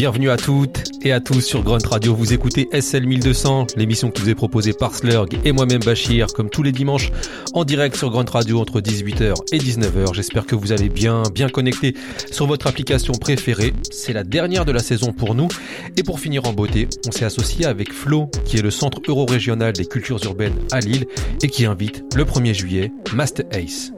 [0.00, 2.14] Bienvenue à toutes et à tous sur Grunt Radio.
[2.14, 6.48] Vous écoutez SL 1200, l'émission qui vous est proposée par Slurg et moi-même Bachir, comme
[6.48, 7.12] tous les dimanches,
[7.52, 10.14] en direct sur Grunt Radio entre 18h et 19h.
[10.14, 11.94] J'espère que vous allez bien, bien connecté
[12.32, 13.74] sur votre application préférée.
[13.90, 15.48] C'est la dernière de la saison pour nous.
[15.98, 19.74] Et pour finir en beauté, on s'est associé avec Flo, qui est le centre euro-régional
[19.74, 21.04] des cultures urbaines à Lille
[21.42, 23.92] et qui invite le 1er juillet Master Ace.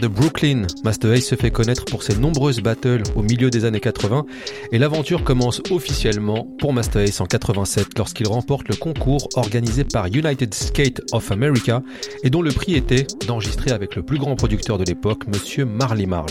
[0.00, 3.78] De Brooklyn, Master Ace se fait connaître pour ses nombreuses battles au milieu des années
[3.78, 4.26] 80
[4.72, 10.06] et l'aventure commence officiellement pour Master Ace en 87 lorsqu'il remporte le concours organisé par
[10.06, 11.82] United Skate of America
[12.24, 16.06] et dont le prix était d'enregistrer avec le plus grand producteur de l'époque, monsieur Marley
[16.06, 16.30] Marl.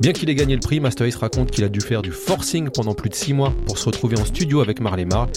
[0.00, 2.70] Bien qu'il ait gagné le prix, Master Ace raconte qu'il a dû faire du forcing
[2.70, 5.28] pendant plus de 6 mois pour se retrouver en studio avec Marley Marl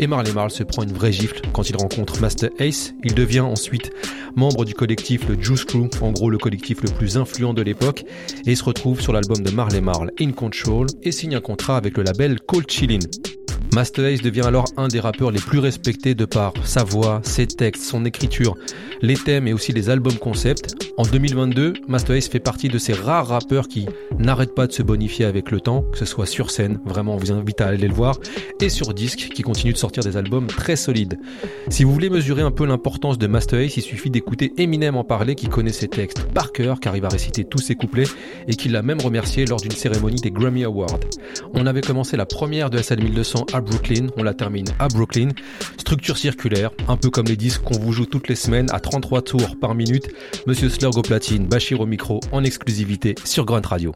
[0.00, 2.94] et Marley Marl se prend une vraie gifle quand il rencontre Master Ace.
[3.04, 3.92] Il devient ensuite
[4.34, 8.04] membre du collectif le Juice Crew, en gros le collectif le plus influent de l'époque,
[8.46, 11.98] et se retrouve sur l'album de Marley Marl In Control et signe un contrat avec
[11.98, 12.98] le label Cold Chillin'.
[13.74, 17.46] Master Ace devient alors un des rappeurs les plus respectés de par sa voix, ses
[17.46, 18.56] textes, son écriture,
[19.00, 20.74] les thèmes et aussi les albums concept.
[20.96, 23.86] En 2022, Master Ace fait partie de ces rares rappeurs qui
[24.18, 27.16] n'arrêtent pas de se bonifier avec le temps, que ce soit sur scène, vraiment on
[27.16, 28.18] vous invite à aller le voir,
[28.60, 31.18] et sur disque qui continue de sortir des albums très solides.
[31.68, 35.04] Si vous voulez mesurer un peu l'importance de Master Ace, il suffit d'écouter Eminem en
[35.04, 38.08] parler qui connaît ses textes par cœur car il va réciter tous ses couplets
[38.48, 40.98] et qui l'a même remercié lors d'une cérémonie des Grammy Awards.
[41.54, 45.30] On avait commencé la première de SL 1200 Brooklyn, on la termine à Brooklyn.
[45.78, 49.22] Structure circulaire, un peu comme les disques qu'on vous joue toutes les semaines à 33
[49.22, 50.08] tours par minute.
[50.46, 53.94] Monsieur Slurg au platine, Bachir au micro en exclusivité sur Grunt Radio.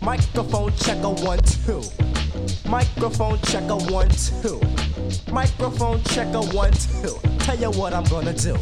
[0.00, 1.82] Microphone checker, one, two.
[2.68, 4.60] Microphone checker, one, two.
[5.32, 7.18] Microphone checker, one, two.
[7.40, 8.56] Tell you what I'm gonna do.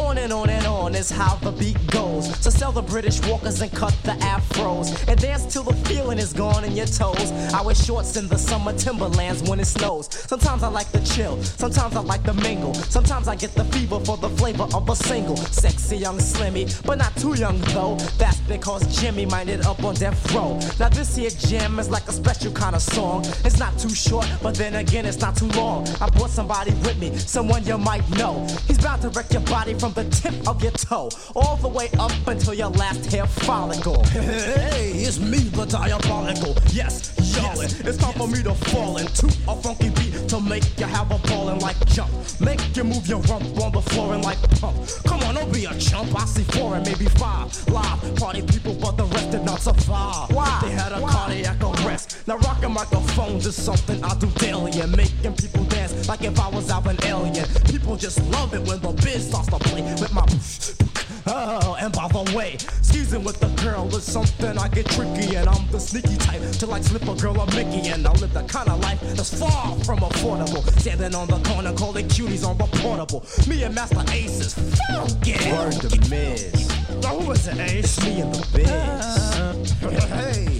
[0.00, 2.34] On and on and on is how the beat goes.
[2.38, 5.06] So sell the British walkers and cut the afros.
[5.06, 7.30] And dance till the feeling is gone in your toes.
[7.52, 10.08] I wear shorts in the summer timberlands when it snows.
[10.10, 12.72] Sometimes I like to chill, sometimes I like to mingle.
[12.72, 15.36] Sometimes I get the fever for the flavor of a single.
[15.36, 17.96] Sexy young slimmy, but not too young though.
[18.16, 20.58] That's because Jimmy minded up on death row.
[20.78, 23.24] Now this here jam is like a special kind of song.
[23.44, 25.88] It's not too short, but then again it's not too long.
[26.00, 28.46] I brought somebody with me, someone you might know.
[28.66, 31.88] He's bound to wreck your body from the tip of your toe, all the way
[31.98, 34.04] up until your last hair follicle.
[34.60, 36.54] Hey, it's me, the diabolical.
[36.72, 40.86] Yes, yo, it's time for me to fall into a funky beat to make you
[40.86, 42.10] have a ballin' like jump.
[42.40, 44.76] Make you move your rump on the floor and like pump.
[45.06, 46.14] Come on, don't be a chump.
[46.14, 50.30] I see four and maybe five live party people, but the rest did not survive.
[50.34, 50.60] Why?
[50.62, 51.10] They had a Why?
[51.10, 52.26] cardiac arrest.
[52.26, 56.48] Now rocking microphones is something I do daily and making people dance like if I
[56.48, 57.46] was out an alien.
[57.66, 60.89] People just love it when the biz starts to play with my.
[61.26, 65.48] Oh, and by the way, skeezing with a girl is something I get tricky, and
[65.48, 68.42] I'm the sneaky type to like slip a girl a Mickey, and I live the
[68.44, 70.66] kind of life that's far from affordable.
[70.80, 73.24] Standing on the corner, calling cuties on the portable.
[73.48, 75.32] Me and Master Ace is funky.
[75.52, 76.68] Word to Miz.
[77.02, 77.98] Now who is it, Ace?
[77.98, 78.68] It's me and the biz.
[78.68, 80.58] Uh, hey.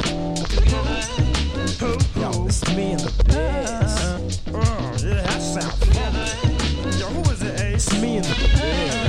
[1.80, 2.20] Who?
[2.20, 4.40] Yo, it's me and the biz.
[4.48, 6.98] Oh, uh, uh, yeah, that sounds funky.
[6.98, 7.86] Yo, who is it, Ace?
[7.86, 8.99] It's me and the biz.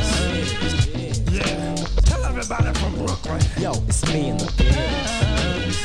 [2.41, 3.39] Everybody from Brooklyn.
[3.59, 5.77] Yo, it's me and the biz.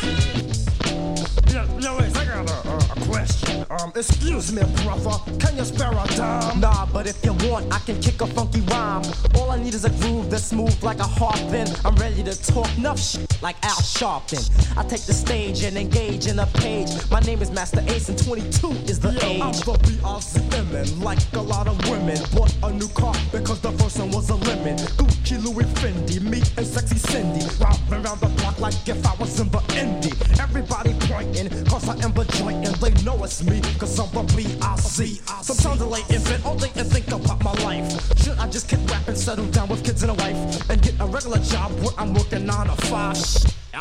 [1.53, 3.67] Yo, yo, I got a, a, a question.
[3.69, 5.19] Um, excuse me, brother.
[5.39, 6.61] Can you spare a dime?
[6.61, 9.05] Nah, but if you want, I can kick a funky rhyme.
[9.35, 11.37] All I need is a groove that's smooth like a harp.
[11.51, 14.43] Then I'm ready to talk enough shit like Al Sharpton.
[14.77, 16.89] I take the stage and engage in a page.
[17.11, 19.61] My name is Master Ace, and 22 is the I'm age.
[19.61, 22.19] the B-R-Z-M-N, like a lot of women.
[22.35, 24.77] Bought a new car because the first one was a lemon.
[24.97, 27.45] Gucci, Louis, Fendi, me and sexy Cindy.
[27.61, 30.15] Round around the block like if I was in the indie.
[30.41, 34.23] Everybody pointing, cause I am the joint and they know it's me, cause I'm the
[34.37, 35.21] B-I-C.
[35.43, 38.19] Sometimes I lay in bed all day and think about my life.
[38.23, 41.07] Should I just keep rapping, settle down with kids and a wife, and get a
[41.07, 43.17] regular job where I'm working nine to five?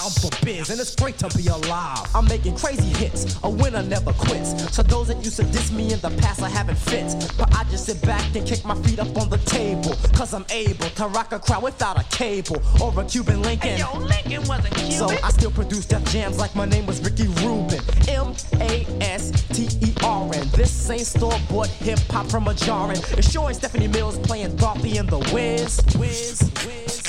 [0.06, 2.08] For biz, and it's great to be alive.
[2.14, 4.76] I'm making crazy hits, a winner never quits.
[4.76, 7.16] So those that used to diss me in the past, I haven't fit.
[7.40, 9.96] But I just sit back and kick my feet up on the table.
[10.14, 13.70] Cause I'm able to rock a crowd without a cable or a Cuban Lincoln.
[13.70, 14.92] Hey, yo, Lincoln wasn't Cuban.
[14.92, 17.80] So I still produce Def Jams like my name was Ricky Rubin.
[18.08, 20.48] M A S T E R N.
[20.54, 23.00] This ain't store bought hip hop from a jarring.
[23.18, 25.18] It's sure Stephanie Mills playing Dorothy in the.
[25.34, 27.05] Wiz, Wiz, Wiz.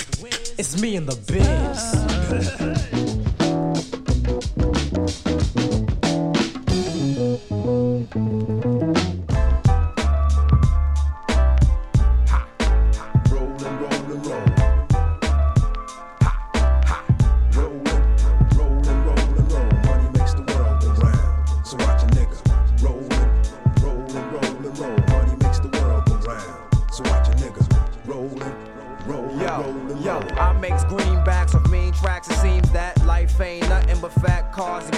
[0.58, 1.37] It's me in the biz.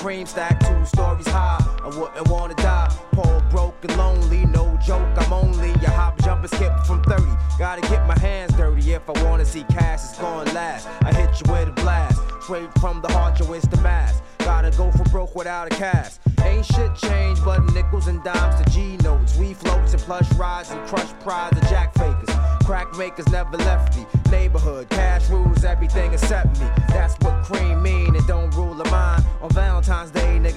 [0.08, 1.62] cream stack two stories high.
[1.84, 2.88] I wouldn't wanna die.
[3.12, 5.06] Poor, broke and lonely, no joke.
[5.18, 7.24] I'm only a hop, jump, and skip from 30.
[7.58, 10.00] Gotta get my hands dirty if I wanna see cash.
[10.04, 10.88] It's gonna last.
[11.02, 13.38] I hit you with a blast, straight from the heart.
[13.38, 14.22] You it's the mass.
[14.38, 16.22] Gotta go for broke without a cast.
[16.42, 19.36] Ain't shit changed, but nickels and dimes to G notes.
[19.36, 22.57] We floats and plush rides and crush prides of jack fakers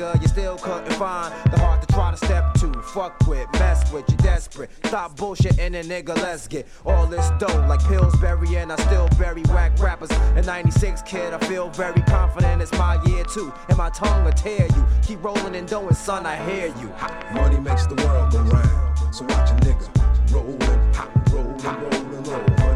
[0.02, 1.32] nigga, you still cut and fine.
[1.52, 2.72] The heart to try to step to.
[2.82, 4.70] Fuck with, mess with, you desperate.
[4.86, 6.16] Stop bullshitting a nigga.
[6.22, 10.12] let's get all this dough like Pillsbury, and I still bury whack rappers.
[10.36, 13.54] In 96, kid, I feel very confident it's my year too.
[13.70, 14.86] And my tongue will tear you.
[15.04, 16.92] Keep rolling and doing, son, I hear you.
[17.34, 19.16] Money makes the world go round.
[19.16, 20.01] So watch a nigga
[20.34, 20.60] rolling,
[21.32, 22.71] rolling, rolling, rolling.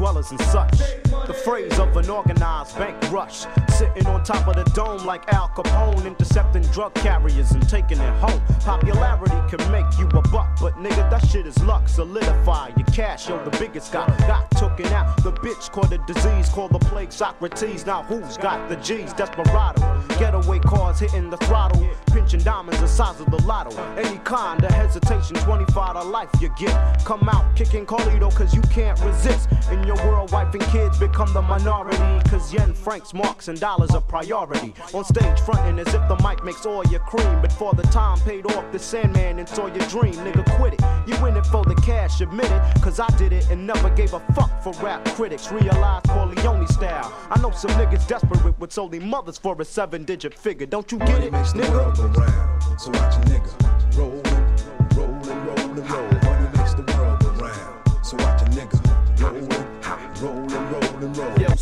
[0.00, 0.78] Dwellers and such.
[1.26, 3.44] The phrase of an organized bank rush.
[3.76, 8.14] Sitting on top of the dome like Al Capone, intercepting drug carriers and taking it
[8.18, 8.40] home.
[8.64, 11.86] Popularity can make you a buck, but nigga, that shit is luck.
[11.86, 15.22] Solidify your cash, yo, the biggest guy got taken out.
[15.22, 17.84] The bitch caught a disease called the plague Socrates.
[17.84, 19.12] Now who's got the G's?
[19.12, 20.02] Desperado.
[20.18, 23.76] Getaway cars hitting the throttle, pinching diamonds the size of the lotto.
[23.96, 27.04] Any kind of hesitation, 25 to life you get.
[27.04, 29.50] Come out kicking Carlito, cause you can't resist.
[29.94, 32.28] Your world, wife and kids become the minority.
[32.28, 34.72] Cause yen, francs, marks, and dollars are priority.
[34.94, 37.40] On stage fronting as if the mic makes all your cream.
[37.42, 40.80] But for the time paid off the Sandman and saw your dream, nigga, quit it.
[41.06, 42.82] You win it for the cash, admit it.
[42.82, 45.50] Cause I did it and never gave a fuck for rap critics.
[45.50, 47.12] Realize Corleone style.
[47.30, 50.66] I know some niggas desperate with only mothers for a seven digit figure.
[50.66, 52.80] Don't you get it, nigga?
[52.80, 53.69] So watch a nigga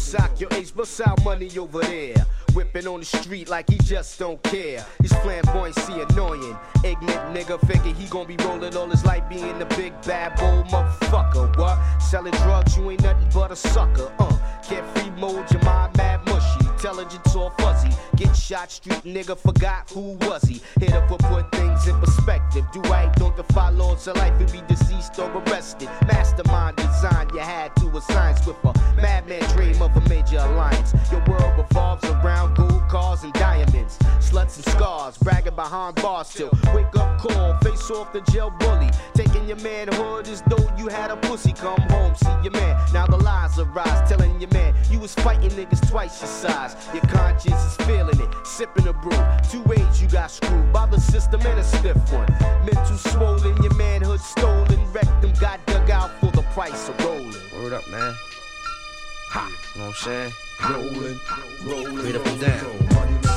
[0.08, 2.14] sock your ace, bust out money over there.
[2.54, 4.84] Whipping on the street like he just don't care.
[5.02, 6.56] His flamboyancy annoying.
[6.82, 10.66] Ignorant nigga figure he gon' be rolling all his life being the big bad bold
[10.68, 11.56] motherfucker.
[11.58, 12.00] What?
[12.00, 14.10] Selling drugs, you ain't nothing but a sucker.
[14.18, 16.17] Uh, carefree mode, your mind mad.
[16.78, 17.90] Intelligence all fuzzy.
[18.14, 20.60] Get shot, street nigga forgot who was he.
[20.78, 22.64] Hit up or put things in perspective.
[22.72, 25.88] Do right, don't defy laws of life and be deceased or arrested.
[26.06, 30.94] Mastermind design you had to assign with a madman dream of a major alliance.
[31.10, 33.98] Your world revolves around gold cars and diamonds.
[34.20, 38.88] Sluts and scars, bragging behind bars till wake up call, face off the jail bully.
[39.14, 41.52] Taking your manhood as though you had a pussy.
[41.52, 42.76] Come home, see your man.
[42.92, 46.67] Now the lies arise, telling your man you was fighting niggas twice your size.
[46.94, 49.16] Your conscience is feeling it, sipping a brew.
[49.50, 52.28] Two ways you got screwed by the system and a stiff one.
[52.64, 54.80] Mental swollen, your manhood stolen.
[54.92, 57.34] Rectum got dug out for the price of rolling.
[57.54, 58.14] Word up, man.
[59.30, 60.32] Ha, you know what I'm saying?
[60.68, 61.20] Rolling,
[61.64, 62.64] rolling, Straight up and down.
[62.64, 62.88] rolling.
[62.88, 63.27] Money makes the world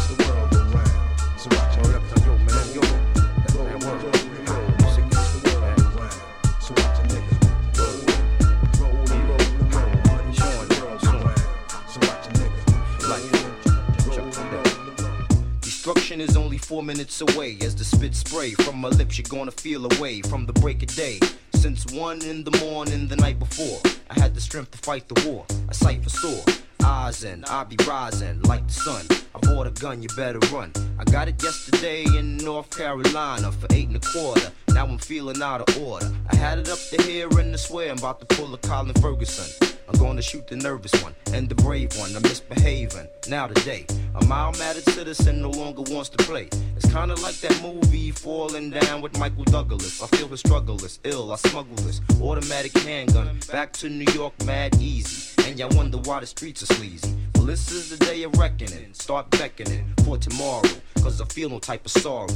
[15.93, 19.17] Destruction is only four minutes away as the spit spray from my lips.
[19.17, 21.19] You're gonna feel away from the break of day.
[21.53, 23.77] Since one in the morning the night before,
[24.09, 25.45] I had the strength to fight the war.
[25.67, 26.45] A sight for sore.
[26.83, 29.05] Eyes and I be rising like the sun.
[29.35, 30.71] I bought a gun, you better run.
[30.99, 34.51] I got it yesterday in North Carolina for eight and a quarter.
[34.69, 36.11] Now I'm feeling out of order.
[36.29, 38.93] I had it up to here and I swear I'm about to pull a Colin
[38.95, 39.69] Ferguson.
[39.87, 42.15] I'm gonna shoot the nervous one and the brave one.
[42.15, 43.85] I'm misbehaving now today.
[44.15, 46.49] A mild-mannered citizen no longer wants to play.
[46.75, 50.01] It's kinda like that movie Falling Down with Michael Douglas.
[50.01, 54.33] I feel the struggle is ill, I smuggle this automatic handgun back to New York
[54.45, 55.30] mad easy.
[55.45, 57.13] And y'all wonder why the streets are sleazy.
[57.35, 58.93] Well, this is the day of reckoning.
[58.93, 60.61] Start beckoning for tomorrow,
[61.01, 62.27] cause I feel no type of sorrow.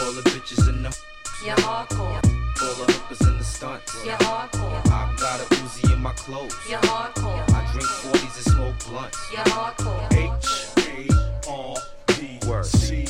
[0.00, 0.96] All the bitches in the
[1.44, 2.16] Yeah, hardcore.
[2.62, 3.94] all the hookers in the stunts.
[4.04, 4.86] Yeah, hardcore.
[4.90, 6.56] I got a Uzi in my clothes.
[6.68, 7.42] Yeah, hardcore.
[7.52, 9.18] I drink 40s and smoke blunts.
[9.32, 10.12] Yeah, hardcore.
[10.12, 11.08] H
[11.46, 11.76] A R
[12.08, 12.64] D Word.
[12.66, 13.06] C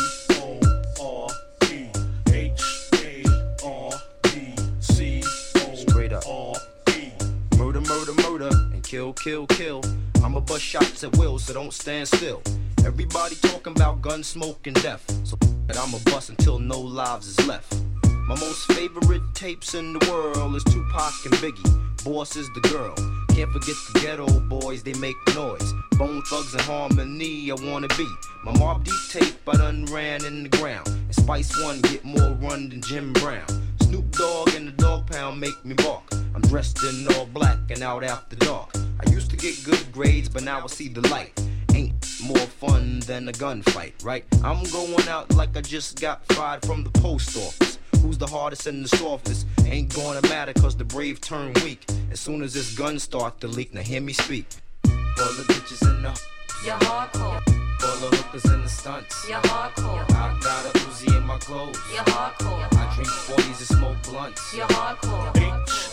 [9.12, 10.25] kill, kill, kill.
[10.25, 12.43] I'ma bust shots at will, so don't stand still.
[12.85, 15.05] Everybody talking about gun smoke and death.
[15.25, 15.37] So
[15.67, 17.75] that I'ma bust until no lives is left.
[18.05, 22.05] My most favorite tapes in the world is Tupac and Biggie.
[22.05, 22.95] Boss is the girl.
[23.35, 25.73] Can't forget the Geto Boys, they make noise.
[25.93, 28.09] Bone thugs and harmony, I wanna be.
[28.45, 30.87] My Mobb Deep tape, I done ran in the ground.
[30.88, 33.47] And Spice One get more run than Jim Brown.
[33.83, 36.05] Snoop Dogg and the Dog Pound make me bark.
[36.35, 38.71] I'm dressed in all black and out after dark.
[39.07, 41.33] I used to get good grades, but now I see the light.
[41.75, 44.25] Ain't more fun than a gunfight, right?
[44.45, 47.78] I'm going out like I just got fired from the post office.
[48.02, 49.47] Who's the hardest and the softest?
[49.64, 51.85] Ain't gonna matter cause the brave turn weak.
[52.11, 54.47] As soon as this gun start to leak, now hear me speak.
[54.85, 56.21] All the bitches in the,
[56.66, 57.40] Yeah, hardcore.
[57.85, 59.26] all the hookers in the stunts.
[59.28, 60.04] Yeah, hardcore.
[60.12, 61.78] I got a Uzi in my clothes.
[61.95, 62.66] Yeah, hardcore.
[62.76, 64.54] I drink 40s and smoke blunts.
[64.54, 65.37] Yeah, hardcore.
[65.37, 65.90] H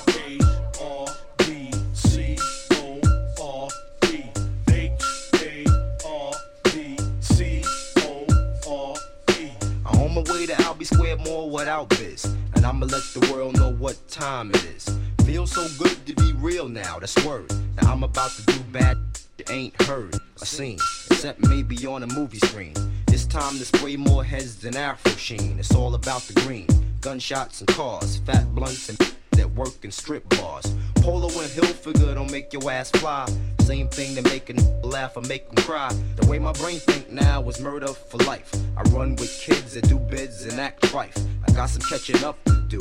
[10.24, 12.26] my way to Albee Square Mall without biz.
[12.56, 14.90] And I'ma let the world know what time it is.
[15.26, 17.52] Feels so good to be real now, that's word.
[17.82, 18.98] Now I'm about to do bad
[19.38, 20.80] you ain't heard or seen,
[21.12, 22.74] except maybe on a movie screen.
[23.10, 25.60] It's time to spray more heads than Afro Sheen.
[25.60, 26.68] It's all about the green.
[27.02, 28.98] Gunshots and cars, fat blunts and
[29.38, 30.76] that work in strip bars.
[30.96, 33.26] Polo and Hilfiger don't make your ass fly.
[33.62, 34.54] Same thing that make a
[34.86, 35.94] laugh or make them cry.
[36.16, 38.54] The way my brain think now is murder for life.
[38.76, 41.18] I run with kids that do bids and act trife.
[41.48, 42.80] I got some catching up to do.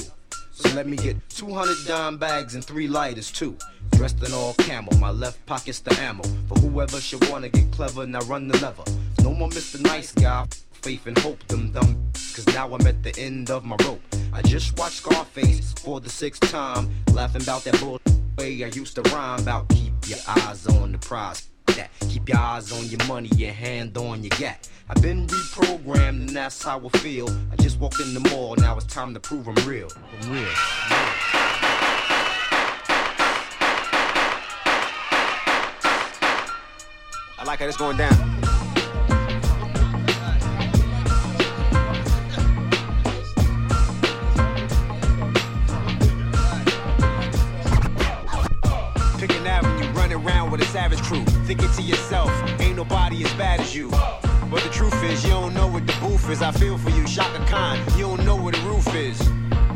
[0.52, 3.56] So let me get 200 dime bags and three lighters too.
[3.90, 6.22] Dressed in all camel, my left pocket's the ammo.
[6.48, 8.84] For whoever should wanna get clever, now run the lever.
[9.22, 9.80] No more Mr.
[9.82, 10.46] Nice Guy,
[10.86, 11.96] faith and hope them dumb.
[12.12, 14.00] Cause now I'm at the end of my rope.
[14.32, 18.00] I just watched Scarface for the sixth time, laughing about that bull
[18.38, 19.68] way I used to rhyme about.
[19.70, 21.48] Keep your eyes on the prize.
[21.74, 24.68] That keep your eyes on your money, your hand on your gat.
[24.88, 27.28] I've been reprogrammed and that's how I feel.
[27.50, 29.88] I just walked in the mall, now it's time to prove I'm real.
[30.22, 30.48] I'm real.
[37.38, 38.75] I like how this going down.
[50.86, 51.44] Around with a savage crew.
[51.46, 53.90] Thinking to yourself, ain't nobody as bad as you.
[53.90, 56.42] But the truth is, you don't know what the booth is.
[56.42, 57.78] I feel for you, Chaka Khan.
[57.96, 59.20] You don't know where the roof is.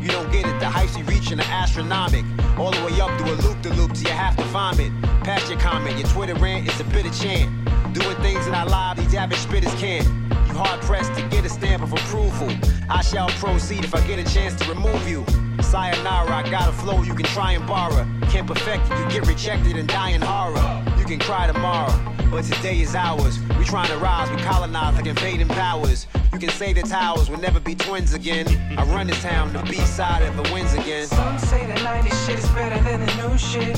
[0.01, 0.61] You don't get it.
[0.61, 2.25] The heights you reaching are astronomic.
[2.59, 4.93] All the way up to a loop to loop till you have to vomit.
[5.25, 7.51] Pass your comment, your Twitter rant is a bit of chant.
[7.93, 10.07] Doing things in our live these average spitters can't.
[10.07, 12.51] You hard pressed to get a stamp of approval.
[12.89, 15.25] I shall proceed if I get a chance to remove you.
[15.61, 18.07] Sayonara, I got a flow you can try and borrow.
[18.31, 20.90] Can't perfect it, you get rejected and die in horror.
[21.11, 21.93] Can cry tomorrow,
[22.31, 23.41] but today is ours.
[23.59, 26.07] We trying to rise, we colonize like invading powers.
[26.33, 28.47] You can say the towers will never be twins again.
[28.79, 31.09] I run this town, the B side ever wins again.
[31.09, 33.77] Some say the 90s shit is better than the new shit.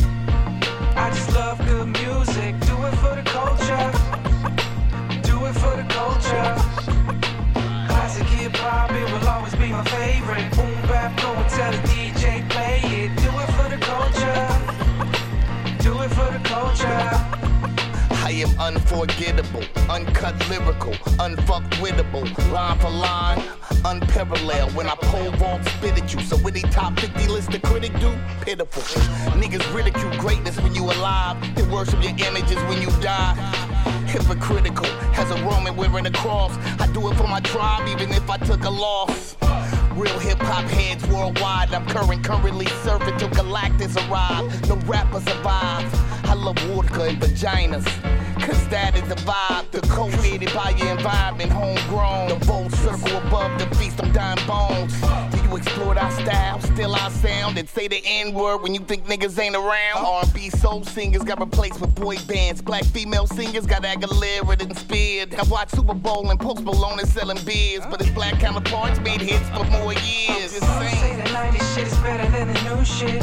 [0.94, 2.60] I just love good music.
[2.68, 3.90] Do it for the culture.
[5.22, 6.54] Do it for the culture.
[7.88, 10.50] Classic hip hop, it will always be my favorite.
[10.54, 13.16] Boom bap, go and tell the DJ play it.
[13.16, 14.51] Do it for the culture.
[16.04, 16.86] It for the culture.
[18.24, 23.40] I am unforgettable, uncut lyrical, unfuckwittable, line for line,
[23.84, 24.74] unparalleled.
[24.74, 26.20] When I pole vault, spit at you.
[26.22, 28.82] So when they top 50 list the critic do, pitiful.
[29.40, 33.34] Niggas ridicule greatness when you alive, they worship your images when you die.
[34.08, 36.56] Hypocritical, as a Roman wearing a cross.
[36.80, 39.36] I do it for my tribe, even if I took a loss.
[39.94, 41.72] Real hip hop heads worldwide.
[41.74, 44.68] I'm current, currently serving till Galactus arrive.
[44.68, 45.84] No rapper survive.
[46.24, 47.84] I love vodka and vaginas.
[48.40, 52.28] Cause that is the vibe, the code created by your environment, homegrown.
[52.28, 55.31] The full circle above the feast, I'm dying bones.
[55.52, 59.04] You explore our style, still our sound, and say the N word when you think
[59.04, 59.98] niggas ain't around?
[59.98, 62.62] R&B soul singers got replaced with boy bands.
[62.62, 65.34] Black female singers got Aguilera and Speared.
[65.34, 69.46] I watch Super Bowl and Post Malone selling beers, but his black counterparts made hits
[69.50, 70.52] for more years.
[70.54, 71.18] Just Some say saying.
[71.18, 73.22] the 90s shit is better than the new shit.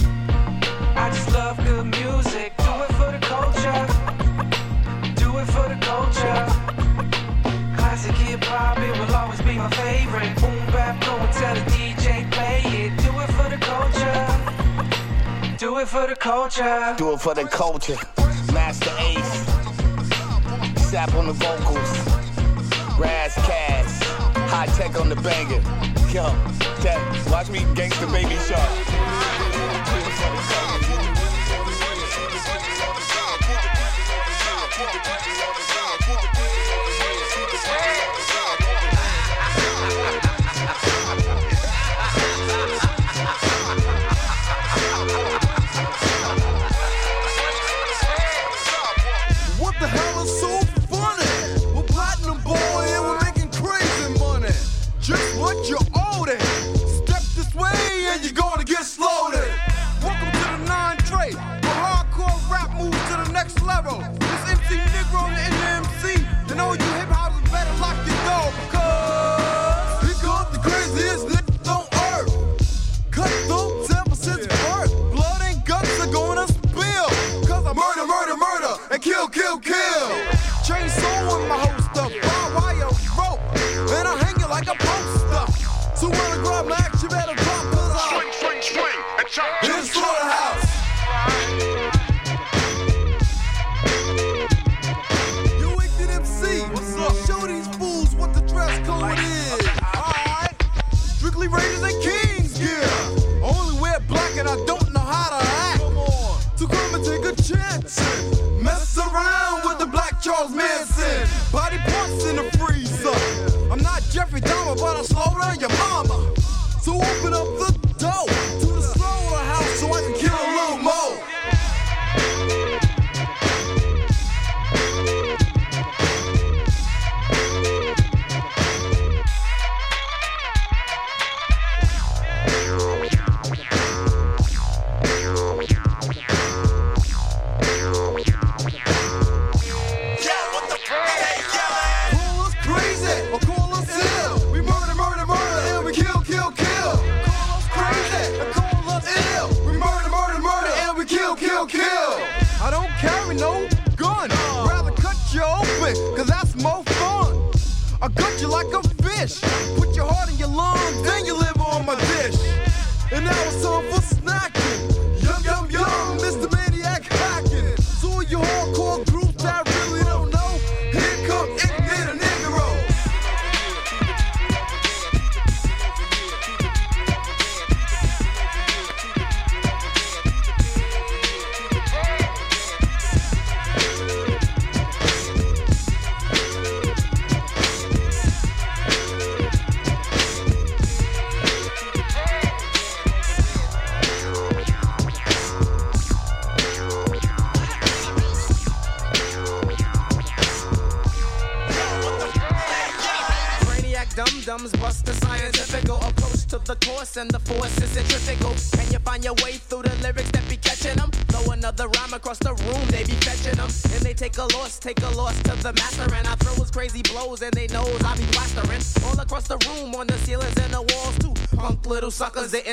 [0.96, 2.54] I just love good music.
[2.58, 3.88] Do it for the culture.
[5.16, 6.46] Do it for the culture.
[7.76, 10.36] Classic hip hop, it will always be my favorite.
[10.40, 11.89] Boom bap, go and tell the DJ
[12.32, 12.92] play it.
[13.04, 14.22] Do it for the culture.
[15.58, 16.96] Do it for the culture.
[16.98, 17.98] Do it for the culture.
[18.54, 19.46] Masta Ace.
[20.90, 21.92] Sap on the vocals.
[23.00, 24.04] Raz Cass.
[24.52, 25.62] High tech on the banger.
[26.14, 26.26] Yo,
[26.82, 27.00] that,
[27.32, 28.90] watch me gangsta baby shark.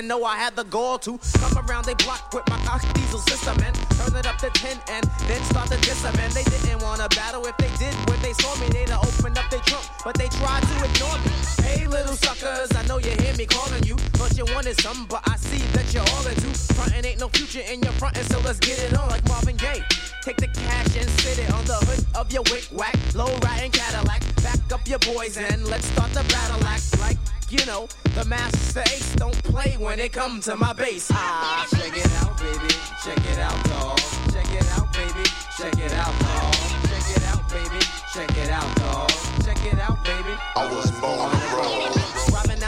[0.06, 3.18] Didn't know I had the gall to come around they block with my cock diesel
[3.18, 6.14] system and turn it up to 10 and then start to diss them.
[6.20, 8.68] And they didn't wanna battle if they did when they saw me.
[8.68, 11.32] They'd have opened up their trunk, but they tried to ignore me.
[11.66, 13.96] Hey, little suckers, I know you hear me calling you.
[14.16, 16.54] but you wanted some, but I see that you're all into.
[16.74, 19.82] Frontin' ain't no future in your frontin', so let's get it on like Marvin Gaye.
[20.22, 23.72] Take the cash and sit it on the hood of your wick whack, low riding
[23.72, 24.22] Cadillac.
[24.44, 27.35] Back up your boys and let's start the battle act like.
[27.48, 31.08] You know, the master ace don't play when it come to my bass.
[31.12, 32.74] Ah, check it out, baby.
[33.04, 33.98] Check it out, dog.
[34.32, 35.28] Check it out, baby.
[35.56, 36.54] Check it out, dog.
[36.90, 37.84] Check it out, baby.
[38.12, 39.10] Check it out, dog.
[39.44, 40.34] Check it out, baby.
[40.56, 42.25] I was born to roll.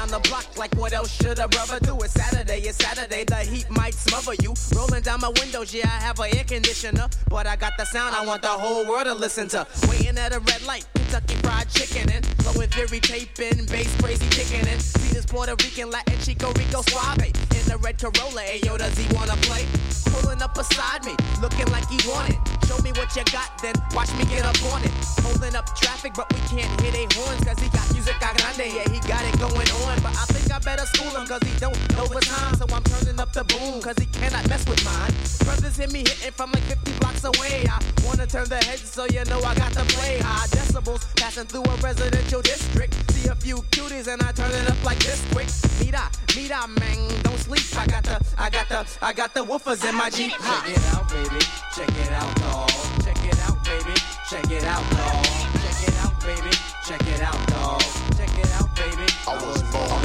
[0.08, 1.96] Down the block like what else should a brother do?
[2.00, 4.54] It's Saturday, it's Saturday, the heat might smother you.
[4.74, 7.08] Rolling down my windows, yeah, I have an air conditioner.
[7.28, 9.66] But I got the sound I want the whole world to listen to.
[9.88, 14.66] Waiting at a red light, Kentucky fried chicken and flowing fury taping, bass crazy kicking
[14.66, 14.80] in.
[14.80, 17.28] See this Puerto Rican, Latin, Chico Rico Suave.
[17.28, 19.66] In the red Corolla, ayo, does he wanna play?
[20.08, 22.38] Pulling up beside me, looking like he want it.
[22.66, 24.92] Show me what you got, then watch me get up on it.
[25.20, 28.72] Holding up traffic, but we can't hit a horns, cause he got music a grande,
[28.72, 29.97] yeah, he got it going on.
[30.02, 32.54] But I think I better school him, cause he don't know the time.
[32.56, 35.12] So I'm turning up the boom, cause he cannot mess with mine.
[35.44, 37.66] Brothers hit me hitting from like 50 blocks away.
[37.68, 41.02] I wanna turn the heads, so you know I got to play high decibels.
[41.16, 42.94] Passing through a residential district.
[43.12, 45.48] See a few cuties, and I turn it up like this quick.
[45.80, 47.64] Mira, mira, man, don't sleep.
[47.76, 50.32] I got the, I got the, I got the woofers in my Jeep.
[50.32, 51.40] Check it out, baby.
[51.74, 52.70] Check it out, dog.
[53.04, 53.94] Check it out, baby.
[54.30, 55.24] Check it out, dog.
[55.24, 56.56] Check it out, baby.
[56.86, 58.07] Check it out, dog.
[58.38, 59.06] Check it out, baby.
[59.26, 60.02] I was born.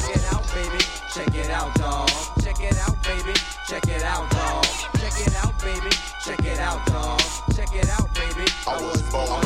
[0.00, 0.84] Check it out, baby.
[1.14, 2.08] Check it out, dog.
[2.42, 3.34] Check it out, baby.
[3.68, 4.64] Check it out, dog.
[4.98, 5.90] Check it out, baby.
[6.24, 7.20] Check it out, dog.
[7.54, 8.50] Check it out, baby.
[8.66, 9.40] I was born to roll.
[9.40, 9.43] Black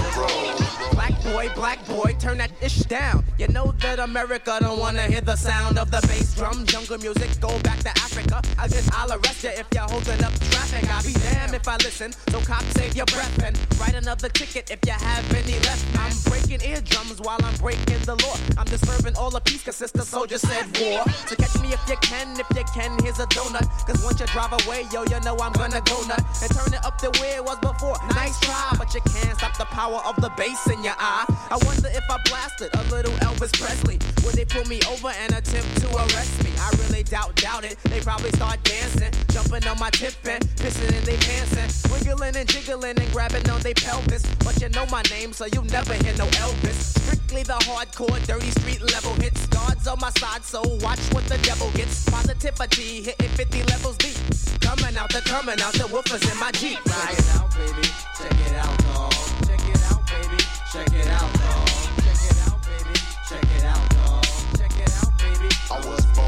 [1.32, 3.24] boy, black boy, turn that ish down.
[3.38, 6.66] You know that America don't wanna hear the sound of the bass drum.
[6.66, 8.42] Jungle music, go back to Africa.
[8.58, 10.88] I guess I'll arrest you if you're holding up traffic.
[10.90, 12.12] I'll be damned if I listen.
[12.30, 15.84] So cop, save your breath and write another ticket if you have any left.
[15.98, 18.36] I'm breaking eardrums while I'm breaking the law.
[18.58, 21.04] I'm disturbing all the peace, cause sister soldier said war.
[21.26, 23.66] So catch me if you can, if you can, here's a donut.
[23.86, 26.22] Cause once you drive away, yo, you know I'm gonna go nut.
[26.42, 27.96] And turn it up the way it was before.
[28.14, 31.17] Nice try, but you can't stop the power of the bass in your eye.
[31.26, 33.98] I wonder if I blasted a little Elvis Presley.
[34.24, 36.50] Would they pull me over and attempt to arrest me?
[36.60, 37.76] I really doubt, doubt it.
[37.84, 42.36] They probably start dancing, jumping on my tip and pissing in their pants and wiggling
[42.36, 44.22] and jiggling and grabbing on their pelvis.
[44.44, 46.98] But you know my name, so you never hear no Elvis.
[47.02, 49.46] Strictly the hardcore, dirty street level hits.
[49.48, 52.08] Guards on my side, so watch what the devil gets.
[52.08, 54.16] Positivity hitting 50 levels deep.
[54.60, 56.78] Coming out the coming out the woofers in my Jeep.
[56.84, 57.88] Check it out, baby.
[58.14, 59.47] Check it out, dog.
[60.10, 60.38] Baby.
[60.72, 61.68] Check it out, dog.
[62.00, 62.98] Check it out, baby.
[63.28, 64.24] Check it out, dog.
[64.56, 65.54] Check it out, baby.
[65.70, 66.27] I was born.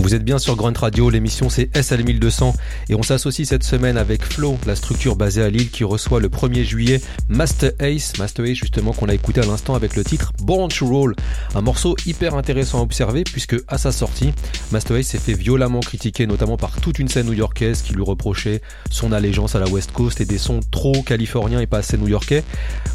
[0.00, 2.54] Vous êtes bien sur Grunt Radio, l'émission c'est SL1200
[2.88, 6.28] et on s'associe cette semaine avec Flow, la structure basée à Lille qui reçoit le
[6.28, 10.32] 1er juillet Master Ace, Master Ace justement qu'on a écouté à l'instant avec le titre
[10.40, 11.16] Born to Roll,
[11.56, 14.32] un morceau hyper intéressant à observer puisque à sa sortie,
[14.70, 18.62] Master Ace s'est fait violemment critiquer notamment par toute une scène new-yorkaise qui lui reprochait
[18.92, 22.44] son allégeance à la West Coast et des sons trop californiens et pas assez new-yorkais.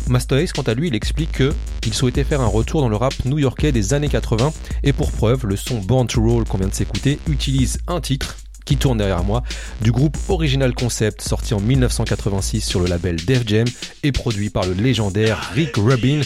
[0.07, 1.53] Master Ace quant à lui il explique que
[1.85, 5.45] il souhaitait faire un retour dans le rap new-yorkais des années 80 et pour preuve
[5.45, 6.92] le son Born to Roll qu'on vient de s'écouter
[7.27, 9.43] utilise un titre qui tourne derrière moi,
[9.81, 13.65] du groupe Original Concept sorti en 1986 sur le label Def Jam
[14.03, 16.21] et produit par le légendaire Rick Rubin.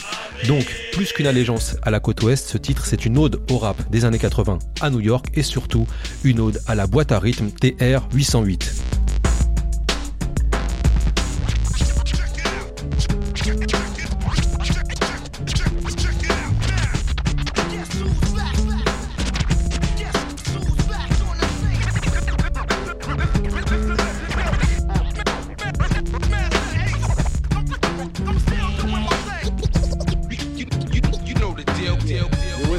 [0.48, 3.90] Donc, plus qu'une allégeance à la côte ouest, ce titre c'est une ode au rap
[3.90, 5.88] des années 80 à New York et surtout
[6.24, 8.74] une ode à la boîte à rythme TR 808.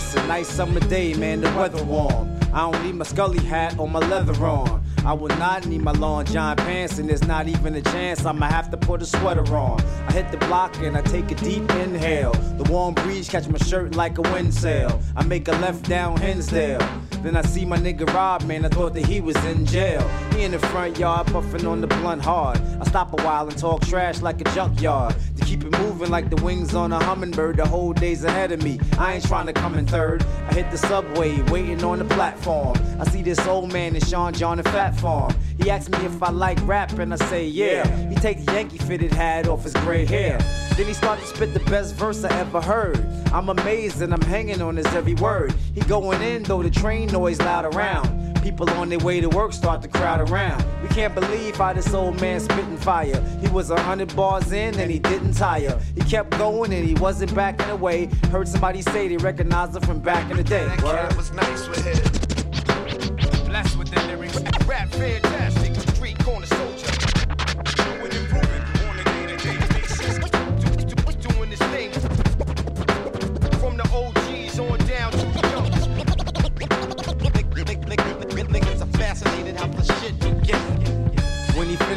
[0.09, 1.42] It's a nice summer day, man.
[1.42, 2.35] The weather warm.
[2.55, 4.83] I don't need my scully hat or my leather on.
[5.05, 8.47] I would not need my long john pants, and there's not even a chance I'ma
[8.47, 9.83] have to put a sweater on.
[10.07, 12.33] I hit the block and I take a deep inhale.
[12.33, 14.99] The warm breeze catch my shirt like a wind sail.
[15.14, 16.81] I make a left down Hinsdale.
[17.23, 18.64] Then I see my nigga Rob, man.
[18.64, 20.01] I thought that he was in jail.
[20.35, 22.59] He in the front yard puffing on the blunt hard.
[22.81, 25.14] I stop a while and talk trash like a junkyard.
[25.48, 27.56] Keep it moving like the wings on a hummingbird.
[27.56, 28.78] The whole day's ahead of me.
[28.98, 30.22] I ain't trying to come in third.
[30.46, 32.76] I hit the subway, waiting on the platform.
[33.00, 35.34] I see this old man in Sean John and Phat Farm.
[35.56, 37.87] He asked me if I like rap, and I say yeah.
[38.11, 40.37] He take the Yankee fitted hat off his gray hair.
[40.76, 42.98] Then he started to spit the best verse I ever heard.
[43.32, 45.54] I'm amazed and I'm hanging on his every word.
[45.74, 48.28] He going in though the train noise loud around.
[48.42, 50.64] People on their way to work start to crowd around.
[50.83, 53.20] We can't believe how this old man spitting fire.
[53.40, 55.81] He was a hundred bars in and he didn't tire.
[55.94, 58.07] He kept going and he wasn't backing away.
[58.31, 60.64] Heard somebody say they recognized him from back in the day.
[60.64, 63.46] That cat was nice with it.
[63.46, 64.40] Blessed with the lyrics.
[64.66, 65.74] Rap fantastic.
[65.94, 66.46] Street corner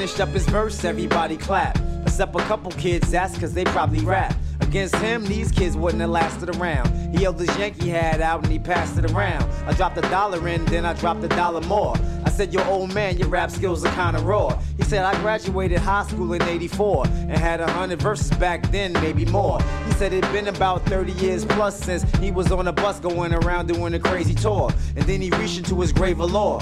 [0.02, 1.80] finished up his verse, everybody clapped.
[2.02, 4.36] Except a couple kids, that's cause they probably rap.
[4.60, 7.16] Against him, these kids wouldn't have lasted around.
[7.16, 9.44] He held his Yankee hat out and he passed it around.
[9.68, 11.96] I dropped a dollar in, then I dropped a dollar more.
[12.26, 14.60] I said, Yo, old man, your rap skills are kinda raw.
[14.76, 18.94] He said, I graduated high school in 84 and had a hundred verses back then,
[18.94, 19.62] maybe more.
[19.86, 23.36] He said it'd been about 30 years plus since he was on a bus going
[23.36, 24.72] around doing a crazy tour.
[24.96, 26.60] And then he reached into his grave of lore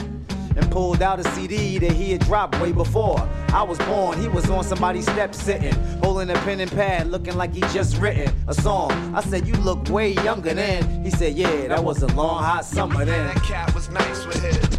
[0.56, 3.20] and pulled out a CD that he had dropped way before.
[3.50, 7.36] I was born, he was on somebody's step sitting, holding a pen and pad, looking
[7.36, 8.92] like he just written a song.
[9.16, 11.04] I said, You look way younger then.
[11.04, 13.28] He said, Yeah, that was a long, hot summer then.
[13.28, 14.79] That cat was nice with his.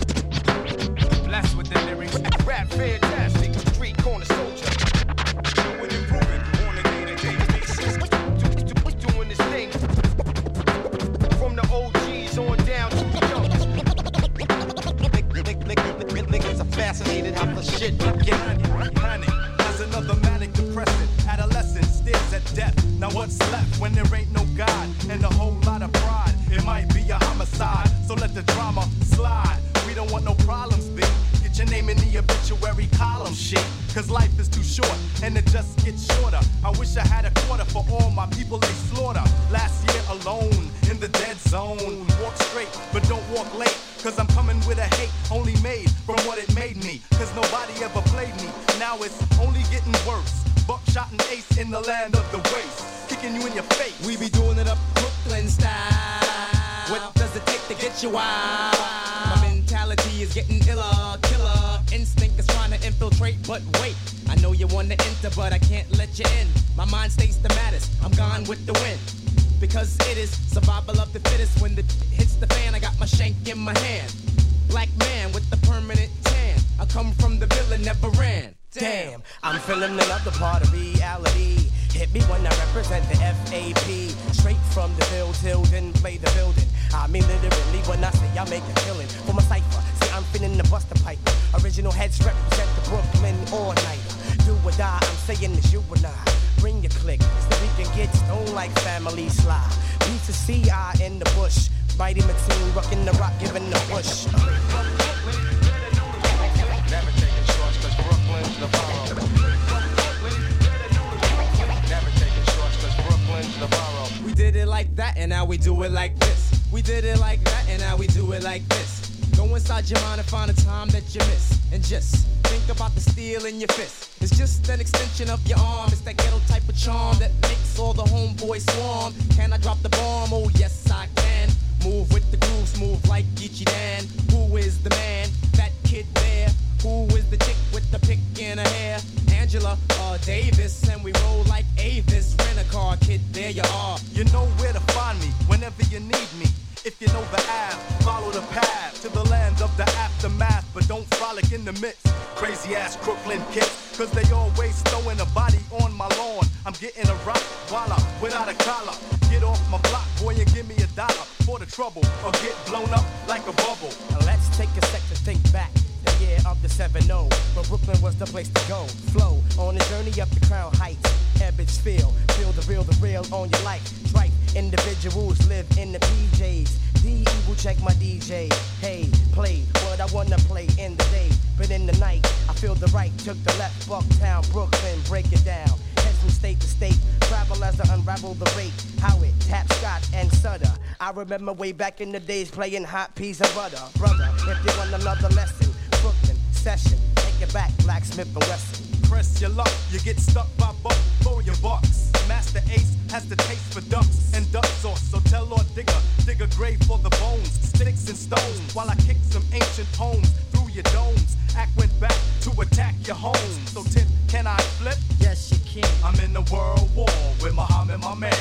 [125.50, 125.88] Your arm.
[125.88, 129.12] It's that ghetto type of charm that makes all the homeboys swarm.
[129.34, 130.32] Can I drop the bomb?
[130.32, 131.48] Oh, yes, I can.
[131.84, 134.04] Move with the groove, smooth like Geechee Dan.
[134.30, 135.28] Who is the man?
[135.54, 136.50] That kid there.
[136.82, 139.00] Who is the chick with the pick in her hair?
[139.32, 142.36] Angela uh, Davis, and we roll like Avis.
[142.38, 143.98] Rent a car, kid, there you are.
[144.12, 146.46] You know where to find me whenever you need me.
[146.84, 150.86] If you know the Ave, follow the path to the land of the aftermath, but
[150.88, 152.06] don't frolic in the midst.
[152.36, 156.44] Crazy ass Crooklyn kids, cause they always throwing a body on my lawn.
[156.64, 158.96] I'm getting a rock voila without a collar.
[159.28, 162.56] Get off my block, boy, and give me a dollar for the trouble, or get
[162.66, 163.92] blown up like a bubble.
[164.10, 165.70] Now let's take a sec to think back.
[166.04, 168.84] The year of the 7 0, but Brooklyn was the place to go.
[169.12, 171.19] Flow on a journey up the crown heights.
[171.40, 173.83] Ebbets Field, feel the real, the real on your life.
[174.12, 177.03] Tripe individuals live in the PJs.
[177.03, 178.53] The evil check my DJ.
[178.81, 182.74] Hey, play what I wanna play in the day, but in the night I feel
[182.74, 183.16] the right.
[183.18, 185.70] Took the left, Bucktown, Brooklyn, break it down.
[185.96, 188.72] Head from state to state, travel as I unravel the rate.
[189.00, 190.72] How it tap Scott and Sutter.
[191.00, 193.83] I remember way back in the days playing hot piece of butter.
[193.98, 195.72] Brother, if you want another lesson,
[196.03, 198.89] Brooklyn session, take it back, Blacksmith and Wesson.
[199.10, 202.12] Press your luck, you get stuck by buck for your bucks.
[202.28, 206.40] Master Ace has the taste for ducks and duck sauce, so tell Lord Digga, dig
[206.40, 210.70] a grave for the bones, sticks and stones, while I kick some ancient poems through
[210.70, 211.36] your domes.
[211.56, 213.34] Act went back to attack your home.
[213.66, 214.96] So Tim, can I flip?
[215.18, 215.90] Yes, you can.
[216.04, 217.10] I'm in the world war
[217.42, 218.32] with Muhammad, my man.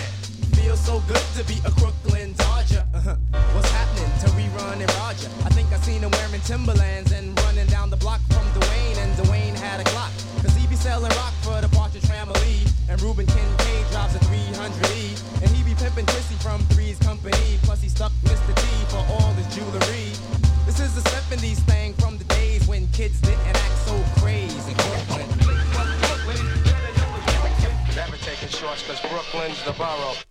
[0.53, 2.85] Feels so good to be a Crooklyn Dodger.
[2.93, 3.15] Uh-huh.
[3.55, 5.29] What's happening to rerun and Roger?
[5.45, 9.11] I think I seen him wearing Timberlands and running down the block from Dwayne, and
[9.17, 10.28] Dwayne had a Glock.
[10.79, 12.63] Selling rock for the Partridge Family.
[12.87, 15.41] And Reuben Kincaid drives a 300E.
[15.41, 17.59] And he be pimping Chrissy from Three's Company.
[17.63, 18.55] Plus he stuck Mr.
[18.55, 20.15] T for all his jewelry.
[20.65, 24.88] This is the 70s thing from the days when kids didn't act so crazy.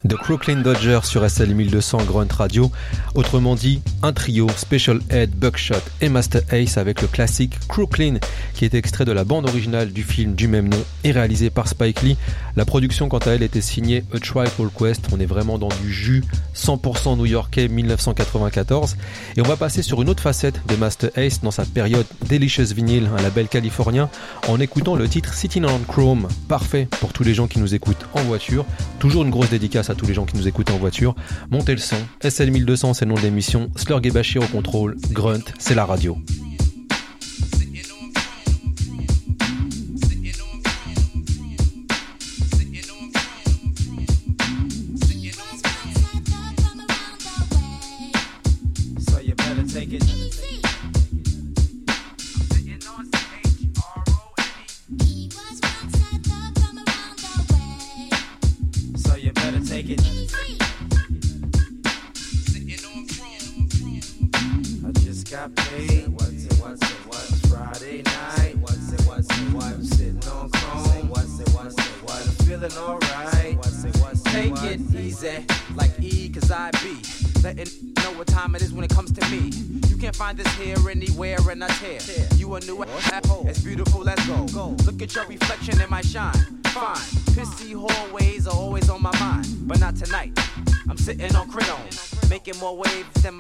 [0.07, 2.71] The Crooklyn Dodgers sur SL 1200 Grunt Radio.
[3.15, 8.19] Autrement dit, un trio Special Ed, Buckshot et Master Ace avec le classique Crooklyn
[8.55, 11.69] qui est extrait de la bande originale du film du même nom et réalisé par
[11.69, 12.17] Spike Lee.
[12.57, 15.07] La production quant à elle était signée A Tribe Called Quest.
[15.13, 18.97] On est vraiment dans du jus 100% new-yorkais 1994
[19.37, 22.75] et on va passer sur une autre facette de Master Ace dans sa période Delicious
[22.75, 24.11] Vinyl, un label californien,
[24.49, 26.29] en écoutant le titre Sitting on Chrome.
[26.49, 28.65] Parfait pour tous les gens qui nous écoutent en voiture.
[28.99, 31.15] Toujours une grosse dédicace à tous les gens qui nous écoutent en voiture.
[31.51, 31.97] Montez le son.
[32.23, 33.71] SL 1200, c'est le nom de l'émission.
[33.77, 34.97] Slurg et au contrôle.
[35.11, 36.17] Grunt, c'est la radio.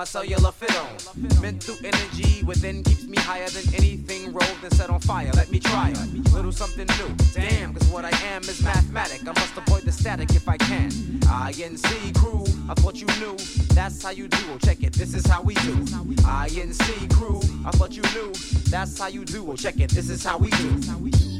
[0.08, 1.42] Cellular on.
[1.42, 5.30] Mental energy within keeps me higher than anything rolled and set on fire.
[5.34, 6.32] Let me try it.
[6.32, 7.14] Little something new.
[7.34, 9.20] Damn, cause what I am is mathematic.
[9.22, 10.90] I must avoid the static if I can.
[10.90, 13.36] INC crew, I thought you knew.
[13.74, 14.58] That's how you do.
[14.64, 14.94] Check it.
[14.94, 15.76] This is how we do.
[16.24, 18.32] INC crew, I thought you knew.
[18.70, 19.54] That's how you do.
[19.56, 19.90] Check it.
[19.90, 21.37] This is how we do.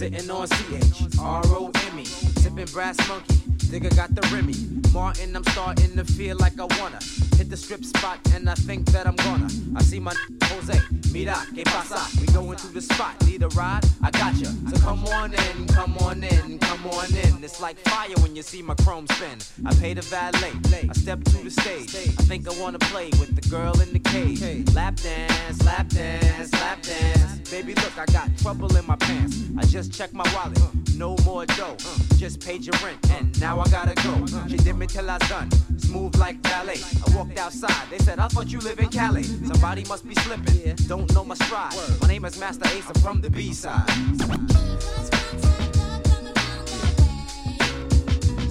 [0.00, 3.34] Sitting on CH, R-O-M-E, sipping brass monkey.
[3.68, 4.54] Nigga got the Remy.
[4.94, 7.00] Martin, I'm starting to feel like I wanna
[7.40, 9.48] hit the strip spot, and I think that I'm gonna.
[9.74, 10.78] I see my Jose,
[11.10, 11.98] mira, que pasa?
[12.20, 13.80] We going to the spot, need a ride?
[14.02, 14.36] I got.
[14.36, 17.42] So come on in, come on in, come on in.
[17.42, 19.38] It's like fire when you see my chrome spin.
[19.64, 20.52] I pay the valet,
[20.90, 21.94] I step to the stage.
[22.20, 24.42] I think I wanna play with the girl in the cage.
[24.74, 27.50] Lap dance, lap dance, lap dance.
[27.50, 29.44] Baby, look, I got trouble in my pants.
[29.56, 30.60] I just checked my wallet,
[31.00, 31.78] no more dough.
[32.18, 34.26] Just paid your rent, and now I gotta go.
[34.48, 36.76] She did me till I done, smooth like ballet.
[37.06, 39.22] I walked outside, they said, I thought you live in Cali.
[39.22, 41.74] Somebody must be slipping, don't know my stride.
[42.02, 43.88] My name is Masta Ace, I'm from the B side.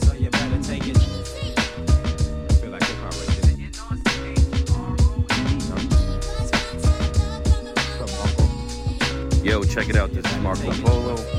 [0.03, 0.97] So you better take it.
[9.43, 10.11] Yo, check it out.
[10.13, 11.38] This is Marco Polo.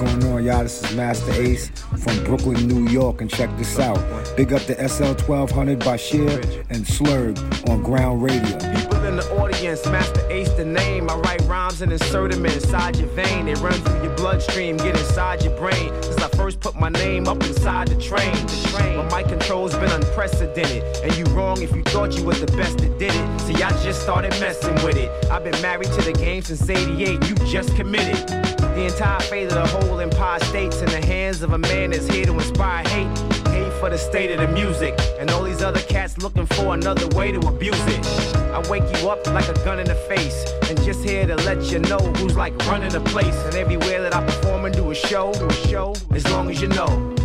[0.00, 0.62] Going on, y'all?
[0.62, 3.98] This is Masta Ace from Brooklyn, New York, and check this out.
[4.34, 7.36] Big up the SL 1200 by Bashir and Slurg
[7.68, 8.80] on Grünt Radio.
[8.80, 11.10] People in the audience, Masta Ace the name.
[11.10, 13.44] I write rhymes and insert them inside your vein.
[13.44, 15.92] They run through your bloodstream, get inside your brain.
[16.02, 18.32] Since I first put my name up inside the train.
[18.32, 18.96] The train.
[18.96, 20.82] My mic control's been unprecedented.
[21.04, 23.40] And you wrong if you thought you was the best that did it.
[23.42, 25.10] See, I just started messing with it.
[25.30, 27.28] I've been married to the game since 88.
[27.28, 28.49] You just committed.
[28.74, 32.06] The entire fate of the whole empire states in the hands of a man that's
[32.06, 33.18] here to inspire hate.
[33.48, 34.98] Hate for the state of the music.
[35.18, 38.06] And all these other cats looking for another way to abuse it.
[38.36, 40.44] I wake you up like a gun in the face.
[40.68, 43.36] And just here to let you know who's like running the place.
[43.44, 46.62] And everywhere that I perform and do a show, do a show, as long as
[46.62, 47.19] you know.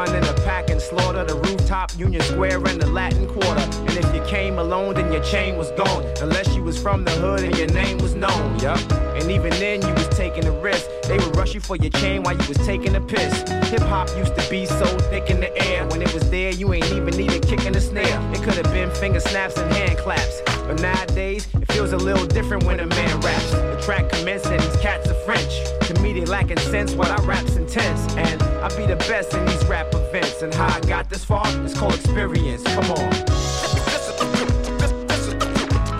[0.00, 3.66] Run in a pack and slaughter the rooftop, Union Square, and the Latin Quarter.
[3.86, 6.02] And if you came alone, then your chain was gone.
[6.22, 8.58] Unless you was from the hood and your name was known.
[8.60, 8.80] Yup.
[9.18, 10.86] And even then, you was taking a risk.
[11.02, 13.32] They would rush you for your chain while you was taking a piss.
[13.68, 15.86] Hip hop used to be so thick in the air.
[15.88, 18.18] When it was there, you ain't even need a kick in the snare.
[18.32, 20.40] It could have been finger snaps and hand claps.
[20.46, 23.50] But nowadays, it feels a little different when a man raps.
[23.50, 25.52] The track commences cats are French.
[25.88, 28.14] To me, lacking sense while I rap's intense.
[28.14, 30.42] And I be the best in these rap events.
[30.42, 32.62] And how I got this far, it's called experience.
[32.64, 33.10] Come on.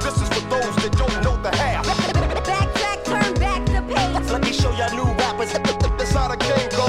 [0.01, 1.87] This is for those that don't know the half.
[2.45, 4.31] Backtrack, turn back the page.
[4.31, 5.53] Let me show y'all new rappers.
[5.53, 6.87] That's how the game go.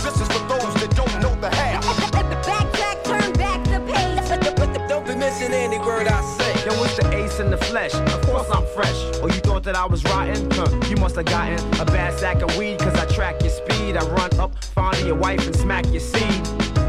[0.00, 1.84] This is for those that don't know the half.
[2.12, 4.88] Backtrack, turn back the page.
[4.88, 6.52] Don't be missing any word I say.
[6.64, 7.94] Yo, it's the ace in the flesh.
[7.94, 8.96] Of course I'm fresh.
[9.22, 9.33] Or you
[9.64, 10.50] that I was rotten?
[10.52, 13.96] Huh, you must have gotten a bad sack of weed, cause I track your speed.
[13.96, 16.46] I run up, find your wife, and smack your seed.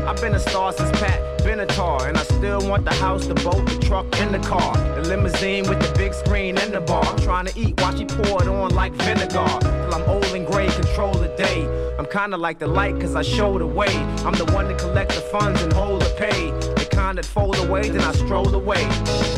[0.07, 3.65] I've been a star since Pat Benatar, and I still want the house, the boat,
[3.65, 4.75] the truck, and the car.
[4.95, 7.03] The limousine with the big screen and the bar.
[7.05, 9.47] I'm trying to eat, watch it pour it on like vinegar.
[9.61, 11.65] Till I'm old and gray, control the day.
[11.97, 13.95] I'm kinda like the light, cause I show the way.
[14.25, 16.74] I'm the one to collect the funds and hold the pay.
[17.15, 18.81] That fold away, then I stroll away.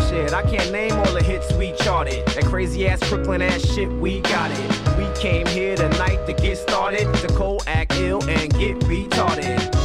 [0.09, 2.25] Shit, I can't name all the hits we charted.
[2.29, 4.97] That crazy ass Brooklyn ass shit, we got it.
[4.97, 9.76] We came here tonight to get started, to co act ill and get retarded.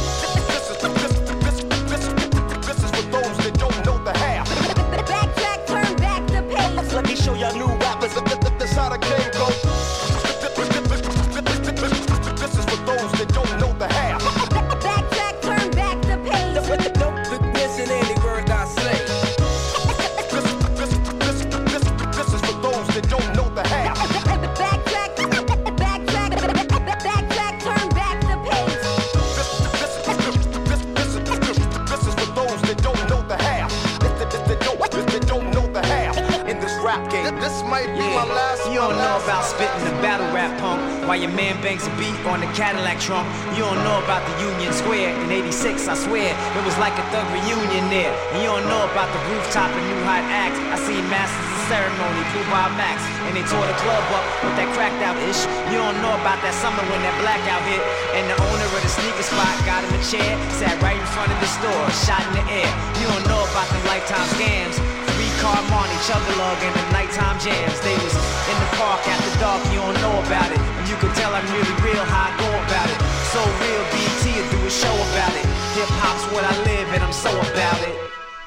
[45.83, 46.31] 86, I swear.
[46.31, 48.11] It was like a thug reunion there.
[48.31, 50.59] And you don't know about the rooftop and new hot acts.
[50.71, 54.55] I seen Masters of Ceremony, Blue by Max, and they tore the club up with
[54.55, 55.43] that cracked out ish.
[55.71, 57.83] You don't know about that summer when that blackout hit.
[58.15, 61.31] And the owner of the sneaker spot got him a chair, sat right in front
[61.31, 62.71] of the store, shot in the air.
[63.03, 64.79] You don't know about the lifetime scams.
[65.13, 67.77] Three car Marnie, Chug-a-Lug, and the nighttime jams.
[67.83, 70.59] They was in the park after dark, you don't know about it.
[70.59, 72.99] And you can tell I'm really real how I go about it.
[73.35, 75.52] So real, BT will do a show about it.
[75.73, 77.97] Hip hop's what I live, and I'm so about it.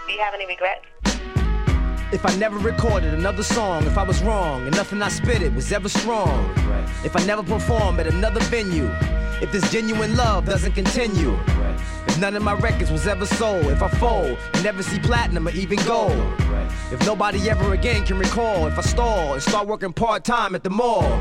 [0.06, 0.86] Do you have any regrets?
[2.12, 5.52] If I never recorded another song, if I was wrong and nothing I spit it
[5.52, 6.54] was ever strong,
[7.04, 8.88] if I never perform at another venue,
[9.42, 11.36] if this genuine love doesn't continue,
[12.06, 15.48] if none of my records was ever sold, if I fold and never see platinum
[15.48, 16.32] or even gold,
[16.92, 20.62] if nobody ever again can recall, if I stall and start working part time at
[20.62, 21.20] the mall,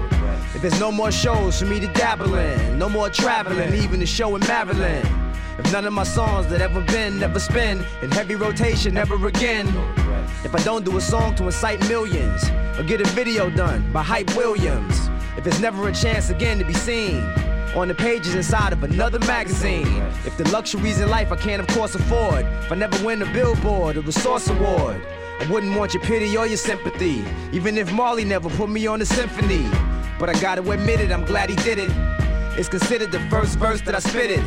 [0.54, 4.06] if there's no more shows for me to dabble in, no more traveling, even the
[4.06, 5.25] show in Maryland.
[5.58, 9.68] If none of my songs that ever been, never spin in heavy rotation ever again.
[10.44, 12.44] If I don't do a song to incite millions
[12.78, 15.10] or get a video done by Hype Williams.
[15.38, 17.22] If there's never a chance again to be seen
[17.74, 19.88] on the pages inside of another magazine.
[20.26, 22.46] If the luxuries in life I can't of course afford.
[22.64, 25.02] If I never win a Billboard or a Source Award.
[25.40, 29.00] I wouldn't want your pity or your sympathy, even if Marley never put me on
[29.00, 29.70] the symphony.
[30.18, 31.92] But I gotta admit it, I'm glad he did it.
[32.58, 34.44] It's considered the first verse that I spitted.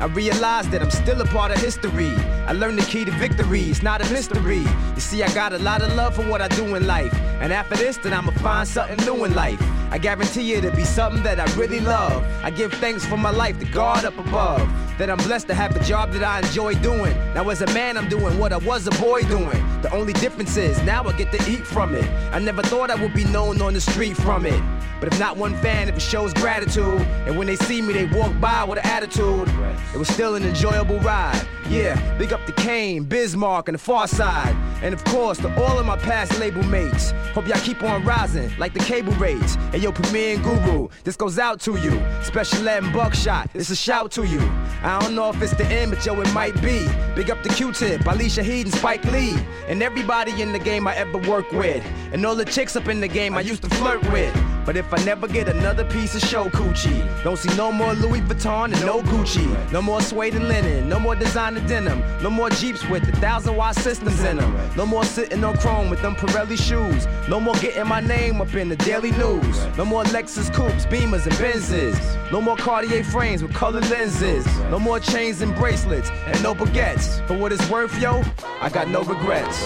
[0.00, 2.12] I realized that I'm still a part of history.
[2.46, 4.58] I learned the key to victory, it's not a mystery.
[4.94, 7.12] You see, I got a lot of love for what I do in life.
[7.40, 9.60] And after this, then I'ma find something new in life.
[9.90, 12.22] I guarantee you it'll be something that I really love.
[12.42, 14.60] I give thanks for my life to God up above.
[14.98, 17.16] That I'm blessed to have a job that I enjoy doing.
[17.32, 19.62] Now, as a man, I'm doing what I was a boy doing.
[19.80, 22.04] The only difference is now I get to eat from it.
[22.32, 24.60] I never thought I would be known on the street from it.
[25.00, 28.06] But if not one fan, if it shows gratitude, and when they see me, they
[28.06, 29.48] walk by with an attitude,
[29.94, 31.46] it was still an enjoyable ride.
[31.70, 34.56] Yeah, big up to Kane, Biz Mark, and the Far Side.
[34.80, 37.10] And of course, to all of my past label mates.
[37.34, 39.56] Hope y'all keep on rising like the cable rates.
[39.74, 42.00] And yo, Premier and Guru, this goes out to you.
[42.22, 44.40] Special Ed and Buckshot, it's a shout to you.
[44.82, 46.88] I don't know if it's the end, but yo, it might be.
[47.14, 49.36] Big up to Q-Tip, Alicia Keys, and Spike Lee.
[49.66, 51.84] And everybody in the game I ever worked with.
[52.12, 54.34] And all the chicks up in the game I used to flirt with.
[54.64, 58.20] But if I never get another piece of show coochie, don't see no more Louis
[58.20, 59.72] Vuitton and no Gucci.
[59.72, 63.56] No more suede and linen, no more designer denim, no more Jeeps with a thousand
[63.56, 64.56] watt systems in them.
[64.76, 67.06] No more sitting on chrome with them Pirelli shoes.
[67.28, 69.66] No more getting my name up in the daily news.
[69.76, 71.98] No more Lexus coupes, Beamers, and Benzes.
[72.32, 74.46] No more Cartier frames with colored lenses.
[74.70, 77.26] No more chains and bracelets and no baguettes.
[77.26, 78.22] For what it's worth, yo,
[78.60, 79.62] I got no regrets.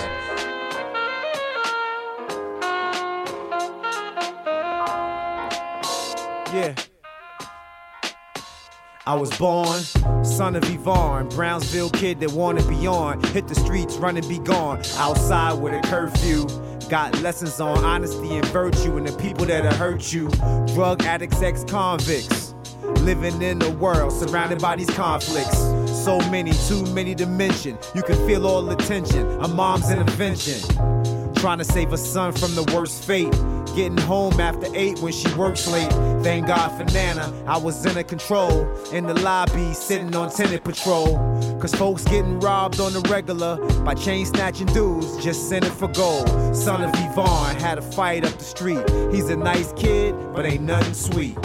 [6.52, 6.74] Yeah.
[9.04, 9.80] I was born,
[10.24, 13.26] son of Yvonne, Brownsville kid that wanted beyond.
[13.26, 14.78] Hit the streets, run and be gone.
[14.94, 16.46] Outside with a curfew.
[16.88, 20.28] Got lessons on honesty and virtue and the people that'll hurt you.
[20.74, 22.54] Drug addicts, ex convicts.
[23.00, 25.58] Living in a world surrounded by these conflicts.
[25.92, 27.78] So many, too many to mention.
[27.94, 29.26] You can feel all the tension.
[29.40, 30.60] A mom's intervention.
[31.34, 33.30] Trying to save a son from the worst fate.
[33.76, 35.90] Getting home after eight when she works late.
[36.22, 38.68] Thank God for Nana, I was in her control.
[38.92, 41.16] In the lobby, sitting on tenant patrol.
[41.60, 45.88] Cause folks getting robbed on the regular by chain snatching dudes, just sent it for
[45.88, 46.28] gold.
[46.56, 48.88] Son of Yvonne had a fight up the street.
[49.12, 51.38] He's a nice kid, but ain't nothing sweet.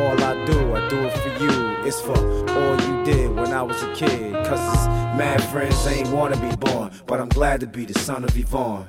[0.00, 1.50] All I do, I do it for you.
[1.86, 4.32] It's for all you did when I was a kid.
[4.46, 4.88] Cause
[5.18, 6.90] mad friends ain't wanna be born.
[7.06, 8.88] But I'm glad to be the son of Yvonne.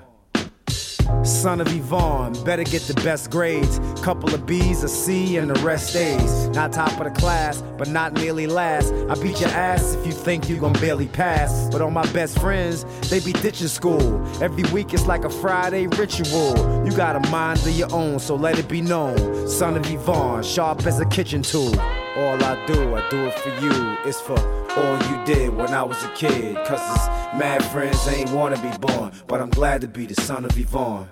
[1.24, 3.80] Son of Yvonne, better get the best grades.
[4.02, 6.48] Couple of B's, a C, and the rest A's.
[6.50, 8.94] Not top of the class, but not nearly last.
[9.10, 11.70] I beat your ass if you think you gon' barely pass.
[11.72, 14.26] But all my best friends, they be ditching school.
[14.42, 16.56] Every week it's like a Friday ritual.
[16.86, 19.48] You got a mind of your own, so let it be known.
[19.48, 21.80] Son of Yvonne, sharp as a kitchen tool.
[21.80, 23.98] All I do, I do it for you.
[24.06, 26.56] It's for all you did when I was a kid.
[26.66, 27.08] Cause his
[27.40, 29.12] mad friends ain't wanna be born.
[29.28, 31.08] But I'm glad to be the son of Yvonne.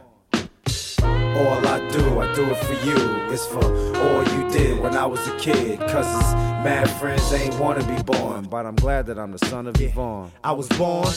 [1.37, 2.95] All I do, I do it for you.
[3.31, 5.79] It's for all you did when I was a kid.
[5.79, 8.45] Cause his mad friends ain't wanna be born.
[8.45, 10.31] But I'm glad that I'm the son of Yvonne.
[10.43, 11.11] I was born,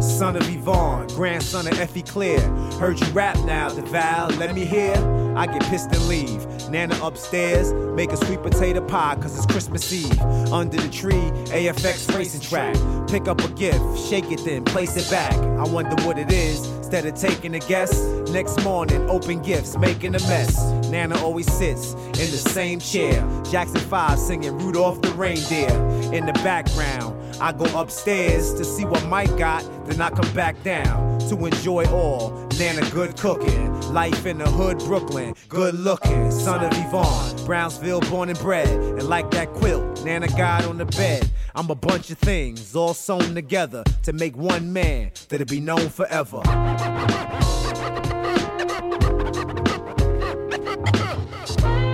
[0.00, 2.40] son of Yvonne, grandson of Effie Clear.
[2.80, 4.94] Heard you rap now, DeVal, let me hear.
[5.36, 6.44] I get pissed and leave.
[6.68, 10.20] Nana upstairs, make a sweet potato pie, cause it's Christmas Eve.
[10.52, 12.74] Under the tree, AFX racing track.
[13.08, 15.34] Pick up a gift, shake it then, place it back.
[15.34, 16.66] I wonder what it is.
[16.78, 18.00] Instead of taking a guess,
[18.30, 20.56] next morning, open gifts, making a mess.
[20.88, 23.26] Nana always sits in the same chair.
[23.50, 25.70] Jackson 5 singing Rudolph the Reindeer.
[26.14, 30.62] In the background, I go upstairs to see what Mike got, then I come back
[30.62, 32.30] down to enjoy all.
[32.58, 36.30] Nana good cooking, life in the hood, Brooklyn, good looking.
[36.30, 38.68] Son of Yvonne, Brownsville born and bred.
[38.68, 41.28] And like that quilt, Nana got on the bed.
[41.54, 45.88] I'm a bunch of things all sewn together to make one man that'll be known
[45.88, 46.42] forever.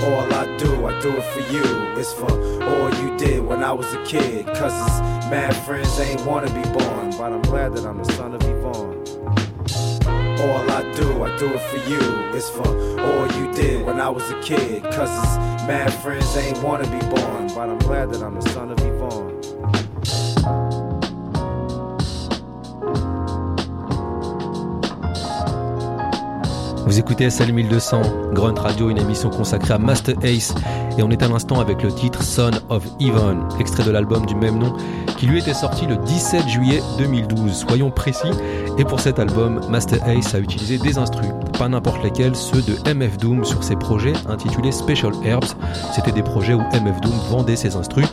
[0.05, 1.65] All I do, I do it for you.
[1.97, 2.31] It's for
[2.63, 4.45] all you did when I was a kid.
[4.49, 5.01] Cause his
[5.31, 7.11] mad friends ain't wanna be born.
[7.17, 8.99] But I'm glad that I'm the son of Yvonne.
[10.45, 12.01] All I do, I do it for you.
[12.37, 12.69] It's for
[13.01, 14.83] all you did when I was a kid.
[14.93, 17.47] Cause his mad friends ain't wanna be born.
[17.55, 19.35] But I'm glad that I'm the son of Yvonne.
[26.85, 28.03] Vous écoutez SL 1200,
[28.35, 30.55] Grunt Radio, une émission consacrée à Master Ace,
[30.99, 34.35] et on est à l'instant avec le titre Son of Yvonne, extrait de l'album du
[34.35, 34.75] même nom,
[35.17, 37.53] qui lui était sorti le 17 juillet 2012.
[37.53, 38.31] Soyons précis,
[38.77, 42.93] et pour cet album, Master Ace a utilisé des instrus, pas n'importe lesquels, ceux de
[42.93, 45.55] MF Doom sur ses projets intitulés Special Herbs.
[45.93, 48.07] C'était des projets où MF Doom vendait ses instrus.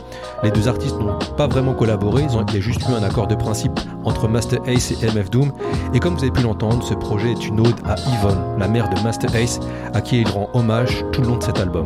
[0.44, 3.34] Les deux artistes n'ont pas vraiment collaboré, il y a juste eu un accord de
[3.34, 5.52] principe entre Master Ace et MF Doom.
[5.94, 8.88] Et comme vous avez pu l'entendre, ce projet est une ode à Yvonne, la mère
[8.88, 9.60] de Master Ace,
[9.94, 11.84] à qui il rend hommage tout le long de cet album.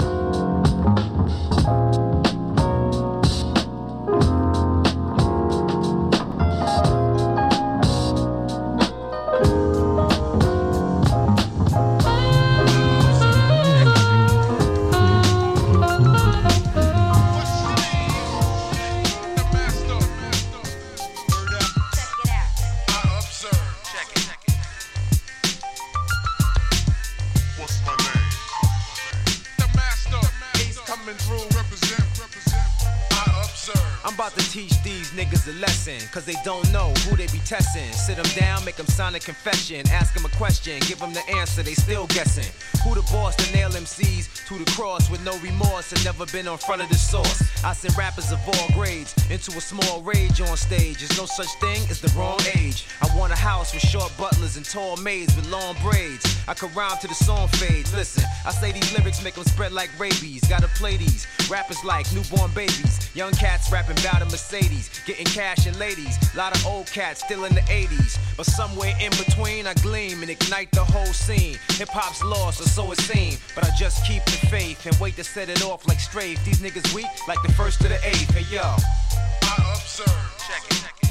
[36.16, 37.92] Cause they don't know who they be testing.
[37.92, 41.20] Sit them down, make them sign a confession, ask them a question, give them the
[41.36, 42.50] answer, they still guessing.
[42.82, 46.46] Who the boss, the nail MCs to the cross with no remorse and never been
[46.46, 47.42] on front of the source.
[47.64, 50.98] I send rappers of all grades into a small rage on stage.
[50.98, 52.86] There's no such thing as the wrong age.
[53.02, 56.24] I want a house with short butlers and tall maids with long braids.
[56.46, 57.92] I could rhyme to the song fades.
[57.92, 60.42] Listen, I say these lyrics make them spread like rabies.
[60.48, 63.10] Gotta play these rappers like newborn babies.
[63.16, 66.18] Young cats rapping about a Mercedes, getting cash and ladies.
[66.36, 68.18] Lot of old cats still in the 80s.
[68.36, 71.58] But somewhere in between, I gleam and ignite the whole scene.
[71.78, 73.40] Hip hop's lost, or so it seems.
[73.54, 76.42] But I just keep the faith and wait to set it off like strafe.
[76.44, 78.34] These niggas weak like the first to the eighth.
[78.34, 78.62] Hey yo.
[78.62, 80.06] I observe.
[80.46, 80.76] Check it.
[80.76, 81.05] What's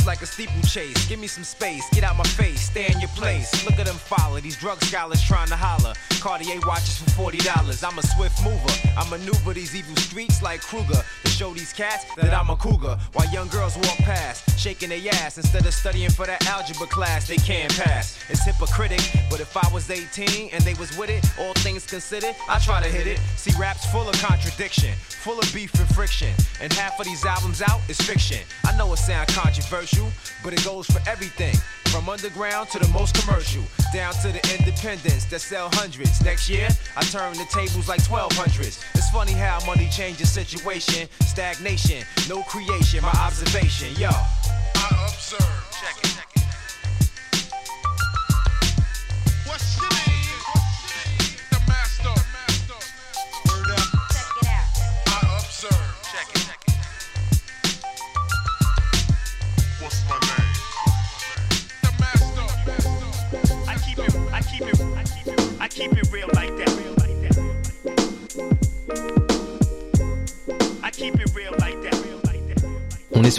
[0.00, 1.06] like a steeplechase.
[1.08, 3.64] Give me some space, get out my face, stay in your place.
[3.64, 5.94] Look at them follow, these drug scholars trying to holler.
[6.22, 7.82] Cartier watches for $40.
[7.82, 8.72] I'm a swift mover.
[8.96, 12.96] I maneuver these evil streets like Kruger to show these cats that I'm a cougar.
[13.12, 17.26] While young girls walk past, shaking their ass instead of studying for that algebra class
[17.26, 18.22] they can't pass.
[18.30, 19.00] It's hypocritic,
[19.30, 22.80] but if I was 18 and they was with it, all things considered, I try
[22.80, 23.18] to hit it.
[23.34, 27.62] See, rap's full of contradiction, full of beef and friction, and half of these albums
[27.62, 28.38] out is fiction.
[28.64, 30.06] I know it sound controversial,
[30.44, 31.56] but it goes for everything.
[31.92, 33.62] From underground to the most commercial,
[33.92, 36.24] down to the independents that sell hundreds.
[36.24, 38.82] Next year, I turn the tables like 1200s.
[38.94, 44.08] It's funny how money changes situation, stagnation, no creation, my observation, yo.
[44.08, 45.68] I observe.
[45.82, 46.31] Check it, check it.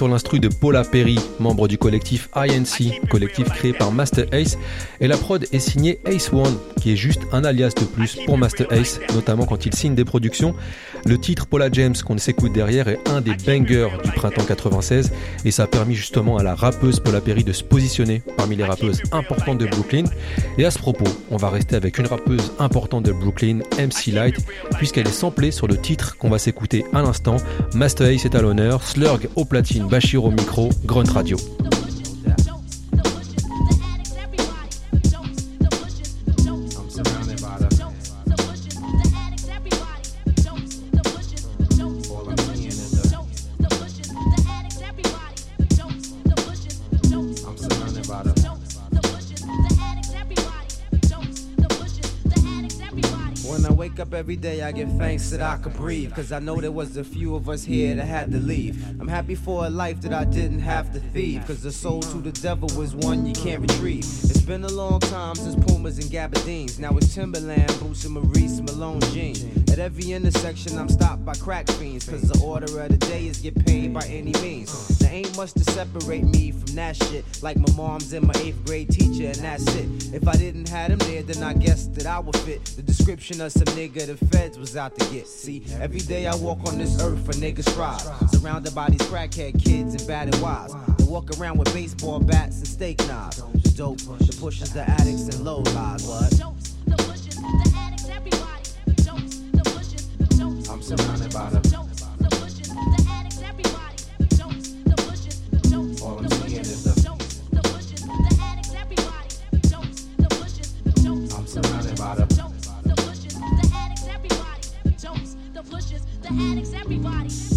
[0.03, 4.57] Sur l'instru de Paula Perry, membre du collectif INC, collectif créé par Master Ace,
[4.99, 8.37] et la prod est signée Ace One, qui est juste un alias de plus pour
[8.37, 10.55] Master Ace, notamment quand il signe des productions.
[11.05, 15.13] Le titre Paula James qu'on s'écoute derrière est un des bangers du printemps 96,
[15.45, 18.65] et ça a permis justement à la rappeuse Paula Perry de se positionner parmi les
[18.65, 20.03] rappeuses importantes de Brooklyn.
[20.57, 24.35] Et à ce propos, on va rester avec une rappeuse importante de Brooklyn, MC Light,
[24.77, 27.37] puisqu'elle est samplée sur le titre qu'on va s'écouter à l'instant.
[27.73, 31.37] Master Ace est à l'honneur, Slurg au platine, Bashir au micro, Grunt Radio.
[54.23, 56.15] Every day, I give thanks that I could breathe.
[56.15, 58.81] Cause I know there was a few of us here that had to leave.
[59.01, 61.45] I'm happy for a life that I didn't have to thieve.
[61.45, 64.05] Cause the soul to the devil was one you can't retrieve.
[64.05, 66.79] It's been a long time since Pumas and Gabardines.
[66.79, 69.43] Now it's Timberland, Boots and Maurice Malone jeans.
[69.69, 72.07] At every intersection, I'm stopped by crack fiends.
[72.07, 75.02] Cause the order of the day is get paid by any means.
[75.13, 77.23] Ain't much to separate me from that shit.
[77.43, 80.11] Like my mom's and my eighth grade teacher, and that's it.
[80.11, 83.39] If I didn't have them there, then I guess that I would fit the description
[83.39, 85.27] of some nigga the feds was out to get.
[85.27, 88.01] See, every day I walk on this earth for niggas strive.
[88.31, 90.73] Surrounded by these crackhead kids and battered wives.
[90.97, 93.37] They walk around with baseball bats and steak knives.
[93.37, 96.07] The dope, the pushers, the addicts, and low lives.
[96.07, 96.41] What?
[100.71, 101.82] I'm surrounded by the.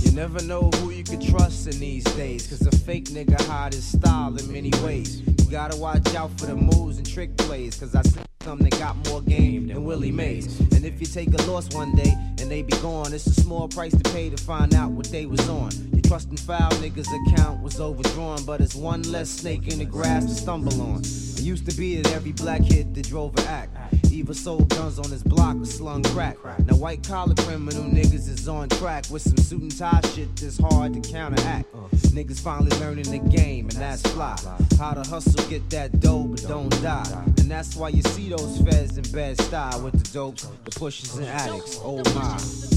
[0.05, 2.47] You never know who you can trust in these days.
[2.47, 5.21] Cause a fake nigga hide his style in many ways.
[5.21, 7.77] You gotta watch out for the moves and trick plays.
[7.77, 10.61] Cause I see some that got more game than Willie Mays.
[10.61, 13.67] And if you take a loss one day and they be gone, it's a small
[13.69, 15.71] price to pay to find out what they was on.
[15.93, 19.85] Your trust and foul niggas' account was overdrawn, but it's one less snake in the
[19.85, 21.01] grass to stumble on.
[21.01, 23.77] It used to be that every black kid that drove an act
[24.17, 26.37] either sold guns on his block or slung crack.
[26.67, 30.59] Now white collar criminal niggas is on track with some suit and tie shit that's
[30.59, 31.71] hard to counteract.
[32.17, 34.37] Niggas finally learning the game, and that's fly.
[34.79, 37.25] How to hustle, get that dough, but don't die.
[37.39, 41.15] And that's why you see those feds in bed style with the dopes, the pushers
[41.17, 41.79] and addicts.
[41.83, 42.76] Oh my.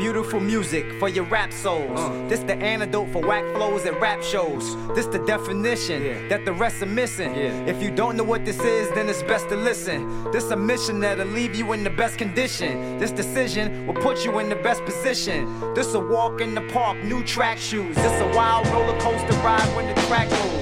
[0.00, 2.00] Beautiful music for your rap souls.
[2.00, 2.26] Uh.
[2.26, 4.74] This the antidote for whack flows and rap shows.
[4.94, 7.34] This the definition that the rest are missing.
[7.68, 10.00] If you don't know what this is, then it's best to listen.
[10.32, 12.98] This a mission that'll leave you in the best condition.
[12.98, 15.44] This decision will put you in the best position.
[15.74, 17.94] This a walk in the park, new track shoes.
[17.96, 20.59] This a wild roller coaster ride when the track moves.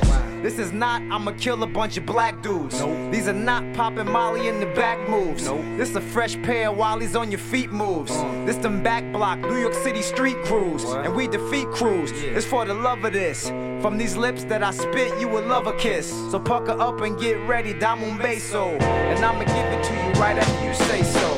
[0.49, 2.81] This is not I'ma kill a bunch of black dudes.
[3.11, 5.45] These are not popping Molly in the back moves.
[5.77, 8.11] This a fresh pair of Wallies on your feet moves.
[8.13, 8.47] Uh-huh.
[8.47, 10.85] This them back block New York City street crews.
[10.85, 12.13] And we defeat crews.
[12.15, 13.51] It's for the love of this.
[13.83, 16.09] From these lips that I spit, you will love a kiss.
[16.31, 18.81] So pucker up and get ready, Damun Beso.
[18.81, 21.29] And I'ma give it to you right after you say so.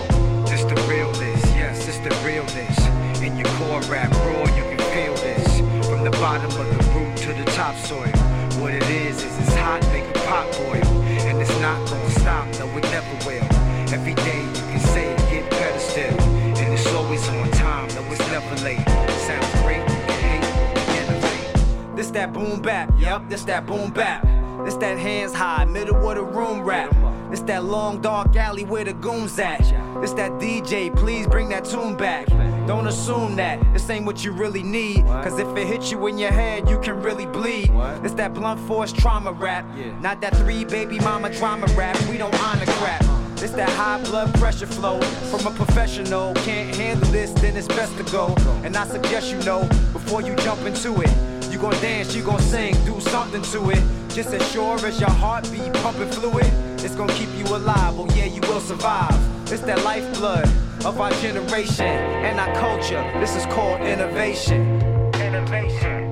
[0.44, 2.78] This the realness, yes, this the realness.
[3.20, 5.58] In your core rap raw, you can feel this.
[5.88, 8.19] From the bottom of the root to the topsoil.
[8.60, 10.84] What it is, is it's hot, make a pot boil.
[11.26, 13.42] And it's not gonna stop, no, it never will.
[13.90, 16.20] Every day you can say it, get better still.
[16.20, 18.86] And it's always on time, no, it's never late.
[19.20, 19.80] Sounds great,
[20.20, 21.96] hate.
[21.96, 24.26] This that boom bap, yep, this that boom bap.
[24.66, 26.94] This that hands high, middle of the room rap.
[27.30, 29.62] This that long dark alley where the goons at.
[30.02, 32.28] This that DJ, please bring that tune back.
[32.70, 35.04] Don't assume that this ain't what you really need.
[35.04, 37.68] Cause if it hits you in your head, you can really bleed.
[38.04, 39.64] It's that blunt force trauma rap.
[40.00, 42.00] Not that three baby mama drama rap.
[42.08, 43.02] We don't honor crap.
[43.42, 46.32] It's that high blood pressure flow from a professional.
[46.34, 48.36] Can't handle this, then it's best to go.
[48.62, 49.62] And I suggest you know
[49.92, 51.50] before you jump into it.
[51.50, 53.82] You gon' dance, you gon' sing, do something to it.
[54.10, 56.46] Just as sure as your heartbeat pumping fluid,
[56.78, 57.98] it's gon' keep you alive.
[57.98, 59.12] Oh yeah, you will survive.
[59.50, 60.48] It's that lifeblood
[60.84, 63.02] of our generation and our culture.
[63.20, 64.80] This is called innovation.
[65.14, 66.09] Innovation.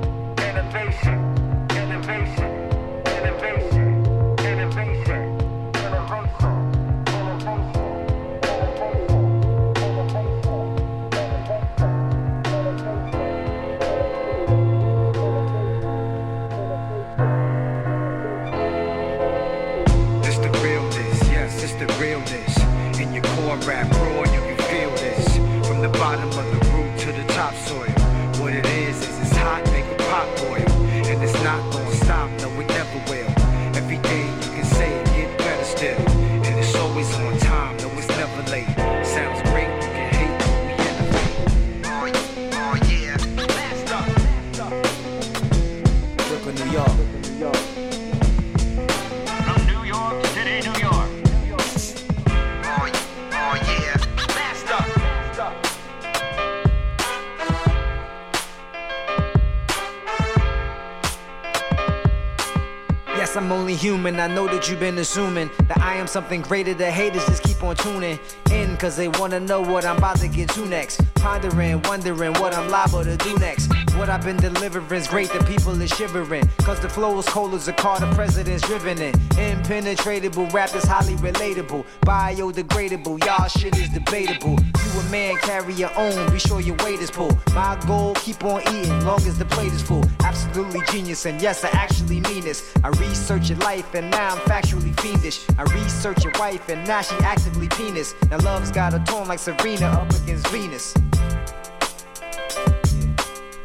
[63.98, 64.20] Human.
[64.20, 66.72] I know that you've been assuming that I am something greater.
[66.72, 68.18] The haters just keep on tuning
[68.52, 71.00] in because they want to know what I'm about to get to next.
[71.14, 73.72] Pondering, wondering what I'm liable to do next.
[73.96, 76.48] What I've been delivering's great, the people is shivering.
[76.58, 79.14] Cause the flow is cold as a car, the president's driven in.
[79.36, 81.84] Impenetrable, rap is highly relatable.
[82.02, 84.56] Biodegradable, y'all shit is debatable.
[84.60, 87.36] You a man, carry your own, be sure your weight is full.
[87.52, 90.04] My goal, keep on eating, long as the plate is full.
[90.20, 92.72] Absolutely genius, and yes, I actually mean this.
[92.84, 95.46] I research your life, and now I'm factually fiendish.
[95.58, 98.14] I research your wife, and now she actively penis.
[98.30, 100.94] Now love's got a tone like Serena up against Venus.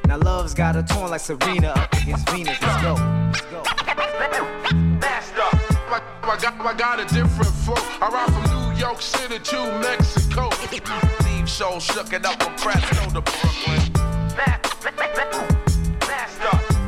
[0.08, 2.62] Now love's got a tone like Serena up against Venus.
[2.62, 2.94] Let's go.
[3.32, 3.64] Let's go.
[6.26, 7.76] I, got, I got a different flow.
[8.02, 10.50] I ride from New York City to Mexico.
[11.26, 14.14] Leave so shook it up from Fresno to Brooklyn.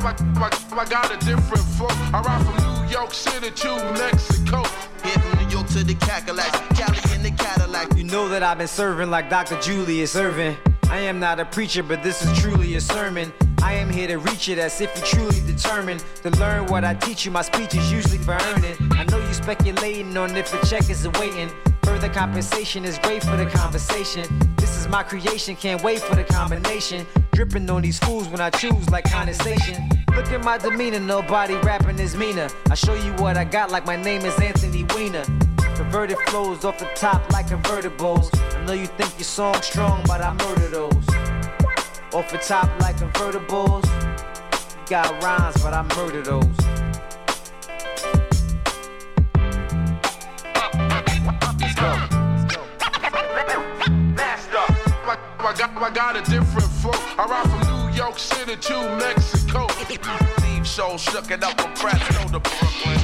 [0.06, 1.88] I, I, I got a different flow.
[1.90, 4.62] I ride from New York City to Mexico.
[5.02, 7.96] Here from New York to the Cadillacs, Cali in the Cadillac.
[7.96, 9.60] You know that I've been serving like Dr.
[9.60, 10.56] Julius Erving.
[10.88, 13.32] I am not a preacher, but this is truly a sermon.
[13.62, 16.94] I am here to reach it as if you're truly determined to learn what I
[16.94, 17.32] teach you.
[17.32, 18.76] My speech is usually for earning.
[18.92, 21.50] I know you speculating on if the check is awaiting.
[21.86, 24.26] Further compensation is great for the conversation.
[24.56, 27.06] This is my creation, can't wait for the combination.
[27.30, 29.88] Dripping on these fools when I choose like condensation.
[30.16, 32.48] Look at my demeanor, nobody rapping is meaner.
[32.68, 35.22] I show you what I got like my name is Anthony Weiner.
[35.76, 38.36] Perverted flows off the top like convertibles.
[38.56, 41.08] I know you think your song strong, but I murder those.
[42.12, 43.84] Off the top like convertibles.
[44.88, 46.85] Got rhymes, but I murder those.
[55.46, 56.90] I, I, got, I got a different flow.
[57.16, 59.68] I ride from New York City to Mexico.
[60.42, 62.98] Leave so shook it up from Fresno to Brooklyn.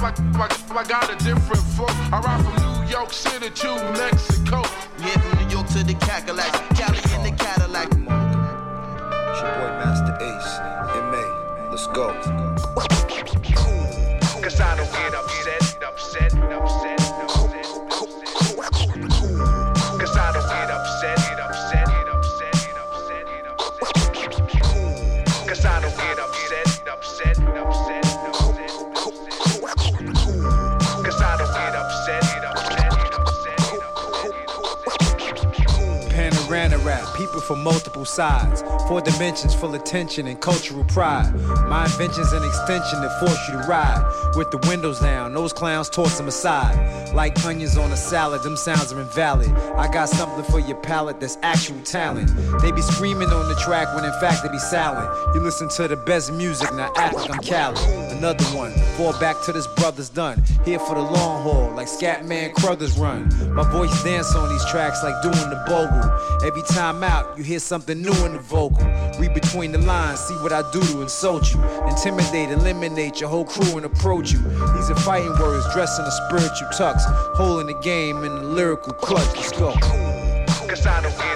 [0.00, 1.90] I, I, I got a different folk.
[2.12, 4.62] I ride from New York City to Mexico.
[4.98, 7.86] Yeah, from New York to the Cadillacs, Cali in the Cadillac.
[7.86, 10.58] It's your boy Masta Ace
[10.98, 11.30] in May.
[11.70, 12.12] Let's go.
[14.42, 15.77] Cause I don't get upset, upset,
[37.48, 38.62] from multiple sides.
[38.86, 41.32] Four dimensions full of tension and cultural pride.
[41.66, 44.04] My invention's an extension that force you to ride.
[44.36, 46.76] With the windows down, those clowns toss them aside.
[47.14, 49.50] Like onions on a salad, them sounds are invalid.
[49.76, 52.30] I got something for your palate that's actual talent.
[52.60, 55.08] They be screaming on the track when in fact they be silent.
[55.34, 57.84] You listen to the best music, now act like I'm callous.
[58.12, 60.42] Another one, fall back to this brother's done.
[60.64, 63.28] Here for the long haul, like Scatman Crothers run.
[63.54, 66.46] My voice dance on these tracks like doing the bogle.
[66.46, 68.84] Every time out, you hear something new in the vocal.
[69.18, 71.62] Read between the lines, see what I do to insult you.
[71.86, 74.38] Intimidate, eliminate your whole crew and approach you.
[74.38, 76.68] These are fighting words dressed in a spiritual
[77.34, 79.34] Holding the game in the lyrical clutch.
[79.36, 79.72] Let's go.
[80.68, 81.27] Cause I don't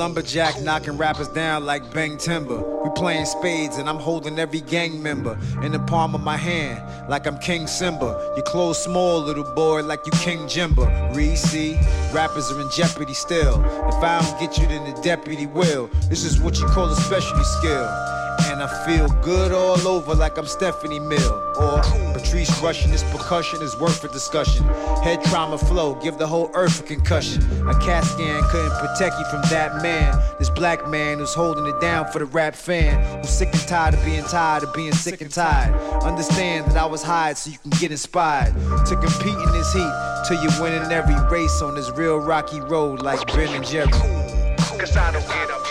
[0.00, 2.56] lumberjack knocking rappers down like Bang Timber.
[2.82, 7.10] We playing spades and I'm holding every gang member in the palm of my hand
[7.10, 8.32] like I'm King Simba.
[8.34, 11.14] You clothes small, little boy, like you King Jimba.
[11.14, 11.76] Reese,
[12.14, 13.62] rappers are in jeopardy still.
[13.88, 15.88] If I don't get you, then the deputy will.
[16.08, 18.19] This is what you call a specialty skill.
[18.60, 21.80] And I feel good all over like I'm Stephanie Mill or
[22.12, 22.90] Patrice Rushen.
[22.90, 24.66] This percussion is worth a discussion.
[25.02, 27.40] Head trauma flow, give the whole earth a concussion.
[27.66, 30.14] A CAT scan couldn't protect you from that man.
[30.38, 33.22] This black man who's holding it down for the rap fan.
[33.22, 35.74] Who's sick and tired of being tired of being sick and tired.
[36.02, 38.52] Understand that I was hired so you can get inspired
[38.84, 43.00] to compete in this heat till you're winning every race on this real rocky road
[43.00, 43.88] like Ben and Jerry.
[43.88, 45.69] Cause I don't get upset,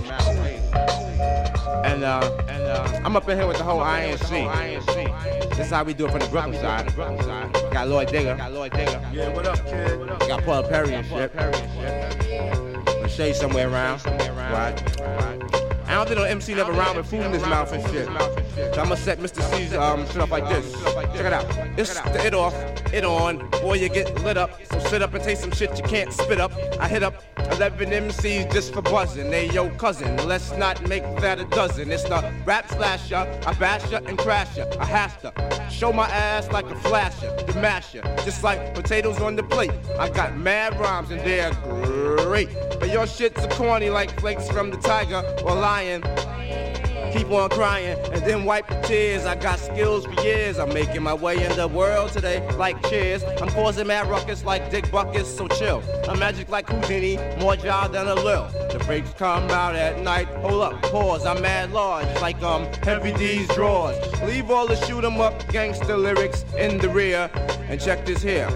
[1.85, 5.49] And uh, and uh, I'm up in here with the whole INC.
[5.55, 6.93] This is how we do it from the Brooklyn side.
[7.71, 8.37] Got Lord Digga.
[8.37, 9.13] Got Lord Digga.
[9.13, 10.27] Yeah, what up, kid?
[10.27, 11.33] Got Paul Perry and shit.
[13.03, 14.03] Leschea somewhere around.
[14.05, 14.95] Right.
[15.87, 18.07] I don't think no MC never around with food in his mouth and shit.
[18.07, 19.41] So I'm gonna set Mr.
[19.51, 20.73] C's um, shit up like this.
[20.73, 21.45] Check it out.
[21.77, 22.55] It's the it off,
[22.93, 23.49] it on.
[23.51, 24.59] Boy, you get lit up.
[24.65, 26.51] So sit up and taste some shit you can't spit up.
[26.79, 29.29] I hit up 11 MCs just for buzzing.
[29.29, 30.15] They yo cousin.
[30.27, 31.91] Let's not make that a dozen.
[31.91, 33.27] It's the rap slasher.
[33.45, 34.65] I bash ya and crash ya.
[34.79, 38.01] I have to show my ass like a flasher, the masher.
[38.23, 39.71] Just like potatoes on the plate.
[39.99, 42.49] I got mad rhymes and they're great.
[42.79, 46.03] But your shit's a corny like flakes from the tiger or lion.
[47.16, 49.26] Keep on crying and then wipe the tears.
[49.26, 50.59] I got skills for years.
[50.59, 53.24] I'm making my way in the world today like cheers.
[53.41, 55.82] I'm causing mad ruckus like Dick Butkus, so chill.
[56.09, 58.49] I'm magic like Houdini, more jaw than a lil.
[58.70, 60.28] The breaks come out at night.
[60.43, 61.26] Hold up, pause.
[61.26, 63.95] I'm mad large like um Heavy D's drawers.
[64.24, 67.30] Leave all the shoot 'em up gangster lyrics in the rear
[67.70, 68.49] and check this here.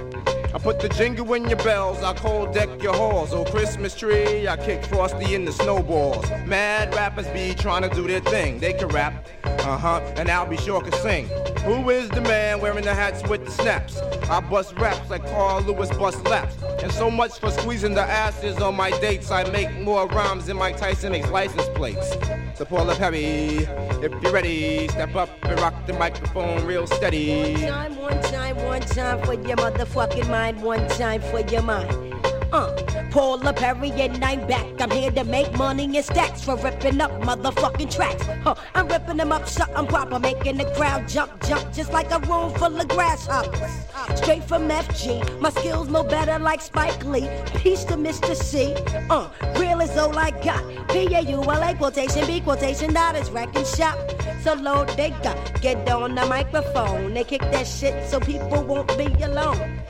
[0.51, 3.33] I put the jingle in your bells, I cold deck your halls.
[3.33, 6.27] Oh, Christmas tree, I kick Frosty in the snowballs.
[6.47, 8.59] Mad rappers be trying to do their thing.
[8.59, 11.27] They can rap, uh huh, and I'll be sure can sing.
[11.65, 13.99] Who is the man wearing the hats with the snaps?
[14.29, 16.55] I bust raps like Carl Lewis bust laps.
[16.81, 19.29] And so much for squeezing the asses on my dates.
[19.29, 22.15] I make more rhymes than Mike Tyson makes license plates.
[22.55, 23.67] So Paula Perry,
[24.01, 27.53] if you're ready, step up and rock the microphone real steady.
[27.53, 32.18] One Time, one time, one time for your motherfucking mind, one time for your mind.
[32.51, 32.71] Uh,
[33.11, 34.65] Paula Perry and I'm back.
[34.79, 38.25] I'm here to make money in stacks for ripping up motherfucking tracks.
[38.43, 42.19] Huh, I'm ripping them up, something proper, making the crowd jump, jump just like a
[42.19, 43.71] room full of grasshoppers.
[44.15, 47.29] Straight from FG, my skills no better like Spike Lee.
[47.57, 48.35] Peace to Mr.
[48.35, 48.73] C.
[49.09, 49.29] Uh,
[49.59, 50.63] real is all I got.
[50.89, 53.97] P-A-U-L-A quotation, B quotation, that is wrecking shop.
[54.41, 57.13] So low they got, get on the microphone.
[57.13, 59.81] They kick that shit so people won't be alone.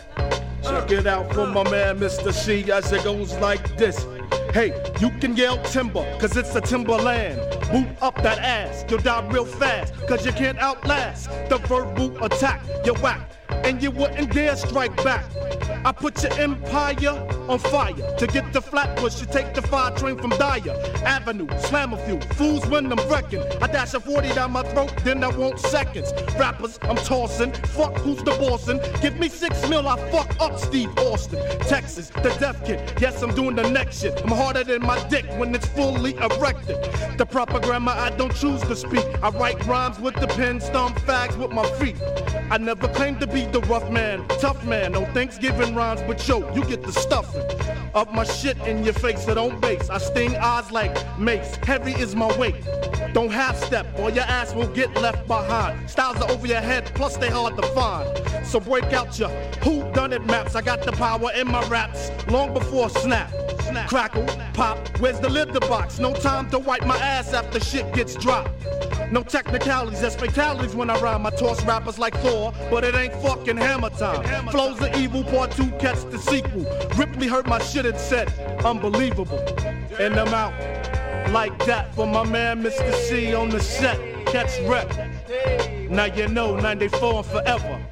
[0.63, 2.33] Check it out for my man Mr.
[2.33, 4.05] C as it goes like this.
[4.53, 7.39] Hey, you can yell timber, cause it's a timberland.
[7.71, 12.63] Boot up that ass, you'll die real fast, cause you can't outlast the verbal attack.
[12.83, 15.23] You're whack, and you wouldn't dare strike back.
[15.85, 17.11] I put your empire
[17.47, 17.93] on fire.
[18.17, 20.75] To get to Flatbush, you take the fire train from Dyre
[21.05, 21.47] Avenue.
[21.59, 23.41] Slam a few fools when I'm wrecking.
[23.61, 26.11] I dash a 40 down my throat, then I want seconds.
[26.37, 27.53] Rappers, I'm tossing.
[27.53, 28.79] Fuck who's the bossin'?
[29.01, 31.39] Give me six mil, I fuck up Steve Austin.
[31.61, 32.79] Texas, the death kid.
[32.99, 34.21] Yes, I'm doing the next shit.
[34.21, 36.77] I'm harder than my dick when it's fully erected.
[37.17, 39.05] The proper grammar, I don't choose to speak.
[39.21, 41.97] I write rhymes with the pen, stomp fags with my feet.
[42.49, 44.93] I never claimed to be the rough man, tough man.
[44.93, 47.43] No Thanksgiving rhymes, but yo, you get the stuffing.
[47.93, 49.89] Up my shit in your face, so don't base.
[49.89, 51.57] I sting odds like mace.
[51.63, 52.63] Heavy is my weight.
[53.13, 55.89] Don't half step, or your ass will get left behind.
[55.89, 58.07] Styles are over your head, plus they hard to find.
[58.45, 59.29] So break out your
[59.65, 60.55] who done it maps.
[60.55, 63.33] I got the power in my raps long before snap.
[63.87, 65.99] Crackle, pop, where's the litter box?
[65.99, 68.51] No time to wipe my ass after shit gets dropped.
[69.11, 71.25] No technicalities, that's fatalities when I rhyme.
[71.25, 74.47] I toss rappers like Thor, but it ain't fucking hammer time.
[74.49, 76.65] Flows the evil, part two, catch the sequel.
[76.95, 78.29] Ripley heard my shit and said,
[78.63, 79.39] unbelievable.
[79.99, 80.53] And I'm out
[81.31, 82.93] like that for my man Mr.
[82.93, 83.97] C on the set.
[84.25, 84.89] Catch rep.
[85.89, 87.85] Now you know 94 and forever.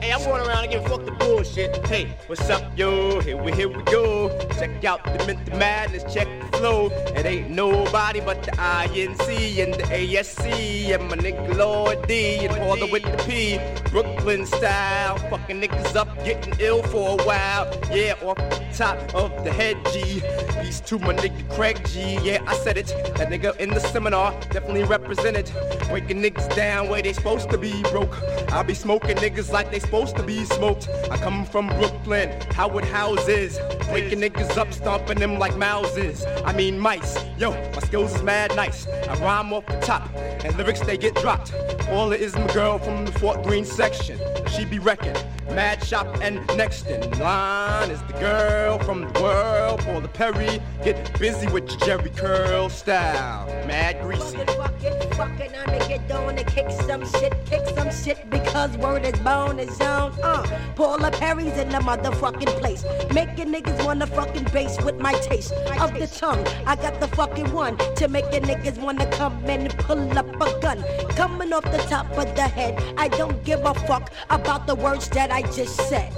[0.00, 1.86] Hey, I'm going around again, fuck the bullshit.
[1.86, 3.20] Hey, what's up, yo?
[3.20, 4.30] Here we, here we go.
[4.58, 6.86] Check out the mental madness, check the flow.
[7.14, 12.62] It ain't nobody but the INC and the ASC and my nigga Lord D and
[12.62, 13.58] all the with the P.
[13.90, 17.66] Brooklyn style, fucking niggas up, getting ill for a while.
[17.92, 20.22] Yeah, off the top of the head G.
[20.62, 22.18] Peace to my nigga Craig G.
[22.22, 22.86] Yeah, I said it.
[23.16, 25.50] That nigga in the seminar definitely represented.
[25.88, 28.16] Breaking niggas down where they supposed to be broke.
[28.50, 30.88] I be smoking niggas like they supposed to be smoked.
[31.10, 33.58] I come from Brooklyn, Howard houses.
[33.90, 36.24] Waking niggas up, stomping them like mouses.
[36.44, 37.18] I mean mice.
[37.36, 38.86] Yo, my skills is mad nice.
[38.86, 41.52] I rhyme off the top, and lyrics they get dropped.
[41.88, 44.16] All it is my girl from the Fort Greene section.
[44.46, 45.16] She be wrecking.
[45.54, 49.80] Mad Shop and next in line is the girl from the world.
[49.80, 53.46] Paula Perry, get busy with your Jheri Curl style.
[53.66, 54.36] Mad greasy.
[54.36, 59.18] Fucking, fucking, I'ma get on and kick some shit, kick some shit because word is
[59.20, 60.12] bone is zone.
[60.22, 60.46] Uh,
[60.76, 65.92] Paula Perry's in the motherfucking place, making niggas wanna fucking bass with my taste of
[65.98, 66.46] the tongue.
[66.66, 70.60] I got the fucking one to make the niggas wanna come and pull up a
[70.60, 70.84] gun.
[71.10, 75.08] Coming off the top of the head, I don't give a fuck about the words
[75.10, 76.12] that I just said.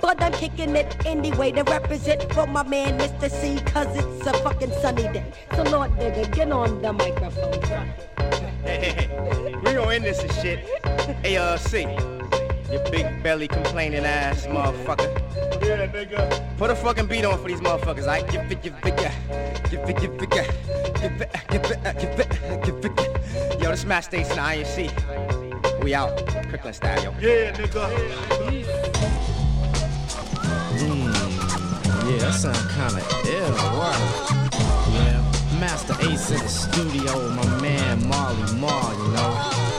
[0.00, 3.30] But I'm kicking it anyway to represent for my man Mr.
[3.30, 5.24] Cee, cause it's a fucking sunny day.
[5.54, 7.52] So Lord Digga, get on the microphone.
[8.64, 9.54] Hey, hey, hey.
[9.64, 10.58] We gon' end this and shit.
[11.22, 11.86] Hey, uh, C.
[12.72, 15.10] You big belly complaining ass motherfucker.
[15.62, 16.56] Yeah, nigga.
[16.56, 19.14] Put a fucking beat on for these motherfuckers, I give it, give it, yeah.
[19.70, 20.46] Give it, give it, yeah.
[21.00, 23.11] Give it, give it, give it, give it, yeah.
[23.62, 24.90] Yo, this is Matt Station INC.
[25.84, 26.26] We out.
[26.50, 27.14] Kirkland style, yo.
[27.20, 27.86] Yeah, nigga.
[32.02, 34.02] Yeah, that sound kinda ill, right?
[34.90, 35.22] Yeah,
[35.60, 39.30] Masta Ace in the studio, my man Marley Marl, you know.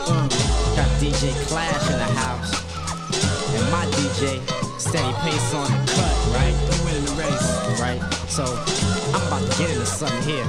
[0.08, 0.30] Mm.
[0.78, 2.52] Got DJ Clash in the house.
[3.54, 4.40] And my DJ,
[4.80, 6.56] steady pace on the cut, right?
[6.72, 7.82] I'm winning the race.
[7.82, 8.02] Right?
[8.30, 8.46] So,
[9.14, 10.48] I'm about to get into something here.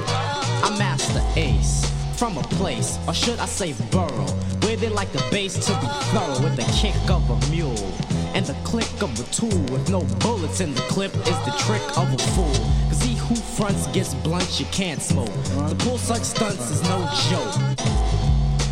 [0.63, 1.85] I'm Masta Ace.
[2.17, 4.31] From a place, or should I say borough,
[4.63, 7.93] where they like the bass to be thorough with the kick of a mule.
[8.33, 11.81] And the click of a tool with no bullets in the clip is the trick
[11.97, 12.55] of a fool.
[12.87, 15.33] Cause he who fronts gets blunt, you can't smoke.
[15.69, 17.55] To pull such stunts is no joke.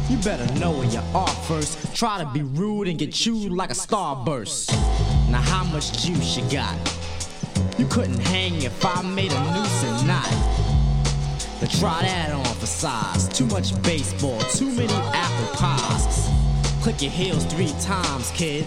[0.09, 1.93] You better know where you are first.
[1.93, 4.71] Try to be rude and get chewed like a starburst.
[5.29, 6.77] Now, how much juice you got?
[7.77, 10.63] You couldn't hang if I made a noose and knot.
[11.59, 16.29] But try that on Too much baseball, too many apple pies.
[16.81, 18.65] Click your heels three times, kid.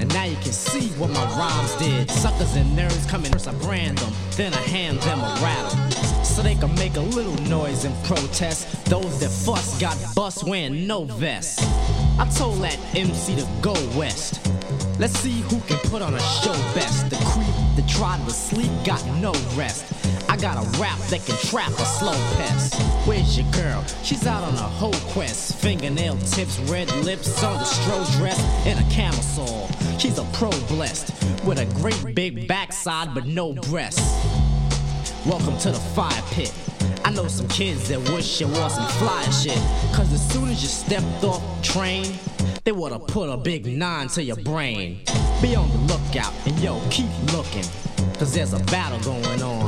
[0.00, 2.10] And now you can see what my rhymes did.
[2.10, 6.24] Suckers and nerds come in first, I brand them, then I hand them a rattle.
[6.24, 8.84] So they can make a little noise and protest.
[8.86, 11.60] Those that fuss got bust wearing no vest.
[12.18, 14.40] I told that MC to go west.
[14.98, 17.10] Let's see who can put on a show best.
[17.10, 19.99] The creep that tried to sleep got no rest.
[20.40, 22.74] Got a rap that can trap a slow pest.
[23.06, 23.84] Where's your girl?
[24.02, 25.56] She's out on a whole quest.
[25.60, 29.68] Fingernail tips, red lips on the stro dress, and a camisole.
[29.98, 31.12] She's a pro blessed
[31.44, 34.00] with a great big backside but no breasts.
[35.26, 36.54] Welcome to the fire pit.
[37.04, 39.62] I know some kids that wish it wasn't fly as shit.
[39.94, 42.14] Cause as soon as you stepped off train,
[42.64, 45.00] they would've put a big nine to your brain.
[45.42, 47.64] Be on the lookout and yo, keep looking.
[48.18, 49.59] Cause there's a battle going on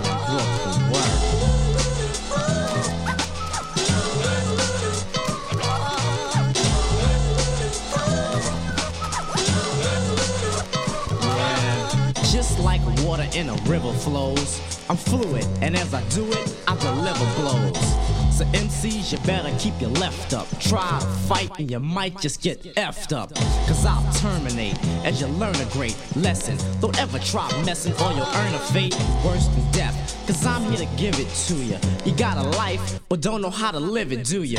[13.34, 14.60] in a river flows.
[14.88, 18.11] I'm fluid, and as I do it, I deliver blows.
[18.32, 20.48] So MCs, you better keep your left up.
[20.58, 23.34] Try to fight and you might just get effed up.
[23.66, 26.56] Cause I'll terminate as you learn a great lesson.
[26.80, 30.26] Don't ever try messing or you'll earn a fate worse than death.
[30.26, 31.76] Cause I'm here to give it to you.
[32.06, 34.58] You got a life, but don't know how to live it, do you?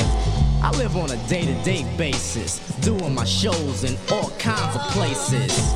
[0.61, 4.81] I live on a day to day basis, doing my shows in all kinds of
[4.91, 5.73] places.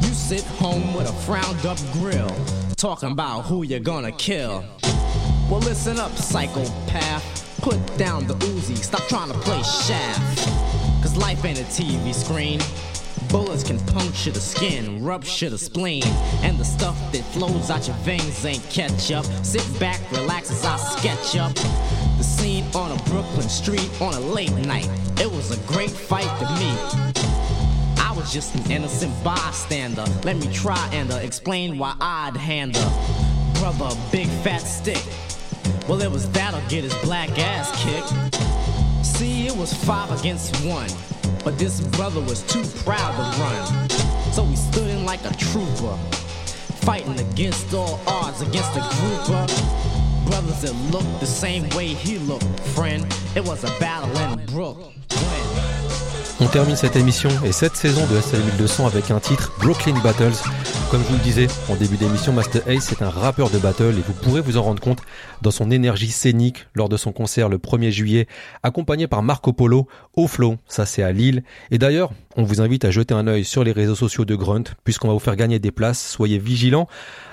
[0.00, 2.34] You sit home with a frowned up grill,
[2.76, 4.64] talking about who you're gonna kill.
[5.50, 7.60] Well, listen up, psychopath.
[7.60, 10.48] Put down the Uzi, stop trying to play shaft.
[11.02, 12.60] Cause life ain't a TV screen.
[13.28, 16.04] Bullets can puncture the skin, rupture the spleen,
[16.42, 19.24] and the stuff that flows out your veins ain't ketchup.
[19.44, 21.54] Sit back, relax as I sketch up
[22.16, 24.88] the scene on a Brooklyn street on a late night.
[25.20, 26.70] It was a great fight to me.
[27.98, 30.04] I was just an innocent bystander.
[30.24, 35.02] Let me try and uh, explain why I'd hand a brother a big fat stick.
[35.88, 38.34] Well, it was that'll get his black ass kicked.
[39.04, 40.88] See, it was five against one,
[41.44, 43.90] but this brother was too proud to run.
[44.32, 45.96] So he stood in like a trooper,
[46.86, 49.46] fighting against all odds against a grouper.
[50.30, 53.04] Brothers that looked the same way he looked, friend.
[53.36, 54.94] It was a battle in Brooklyn.
[56.44, 60.36] On termine cette émission et cette saison de SL 1200 avec un titre Brooklyn Battles.
[60.90, 63.94] Comme je vous le disais en début d'émission, Master Ace est un rappeur de battle
[63.98, 65.00] et vous pourrez vous en rendre compte
[65.40, 68.28] dans son énergie scénique lors de son concert le 1er juillet,
[68.62, 71.44] accompagné par Marco Polo au Flow, ça c'est à Lille.
[71.70, 74.64] Et d'ailleurs, on vous invite à jeter un œil sur les réseaux sociaux de Grunt
[74.84, 76.88] puisqu'on va vous faire gagner des places, soyez vigilants.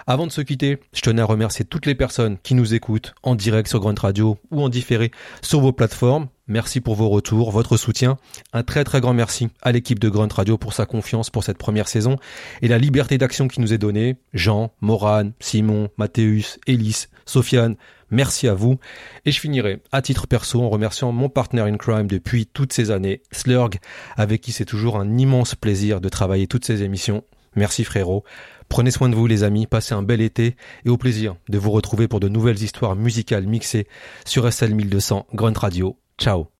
[0.08, 3.36] Avant de se quitter, je tenais à remercier toutes les personnes qui nous écoutent en
[3.36, 6.28] direct sur Grunt Radio ou en différé sur vos plateformes.
[6.47, 8.18] Merci pour vos retours, votre soutien.
[8.52, 11.58] Un très très grand merci à l'équipe de Grunt Radio pour sa confiance pour cette
[11.58, 12.18] première saison
[12.62, 14.18] et la liberté d'action qui nous est donnée.
[14.34, 17.76] Jean, Moran, Simon, Mathéus, Elise, Sofiane,
[18.10, 18.80] merci à vous.
[19.26, 22.91] Et je finirai à titre perso en remerciant mon partner in crime depuis toutes ces
[22.91, 23.72] années, Slurg,
[24.18, 27.24] avec qui c'est toujours un immense plaisir de travailler toutes ces émissions.
[27.56, 28.24] Merci frérot.
[28.72, 30.55] Prenez soin de vous les amis, passez un bel été
[30.86, 33.86] et au plaisir de vous retrouver pour de nouvelles histoires musicales mixées
[34.24, 35.97] sur SL 1200 Grunt Radio.
[36.17, 36.51] Ciao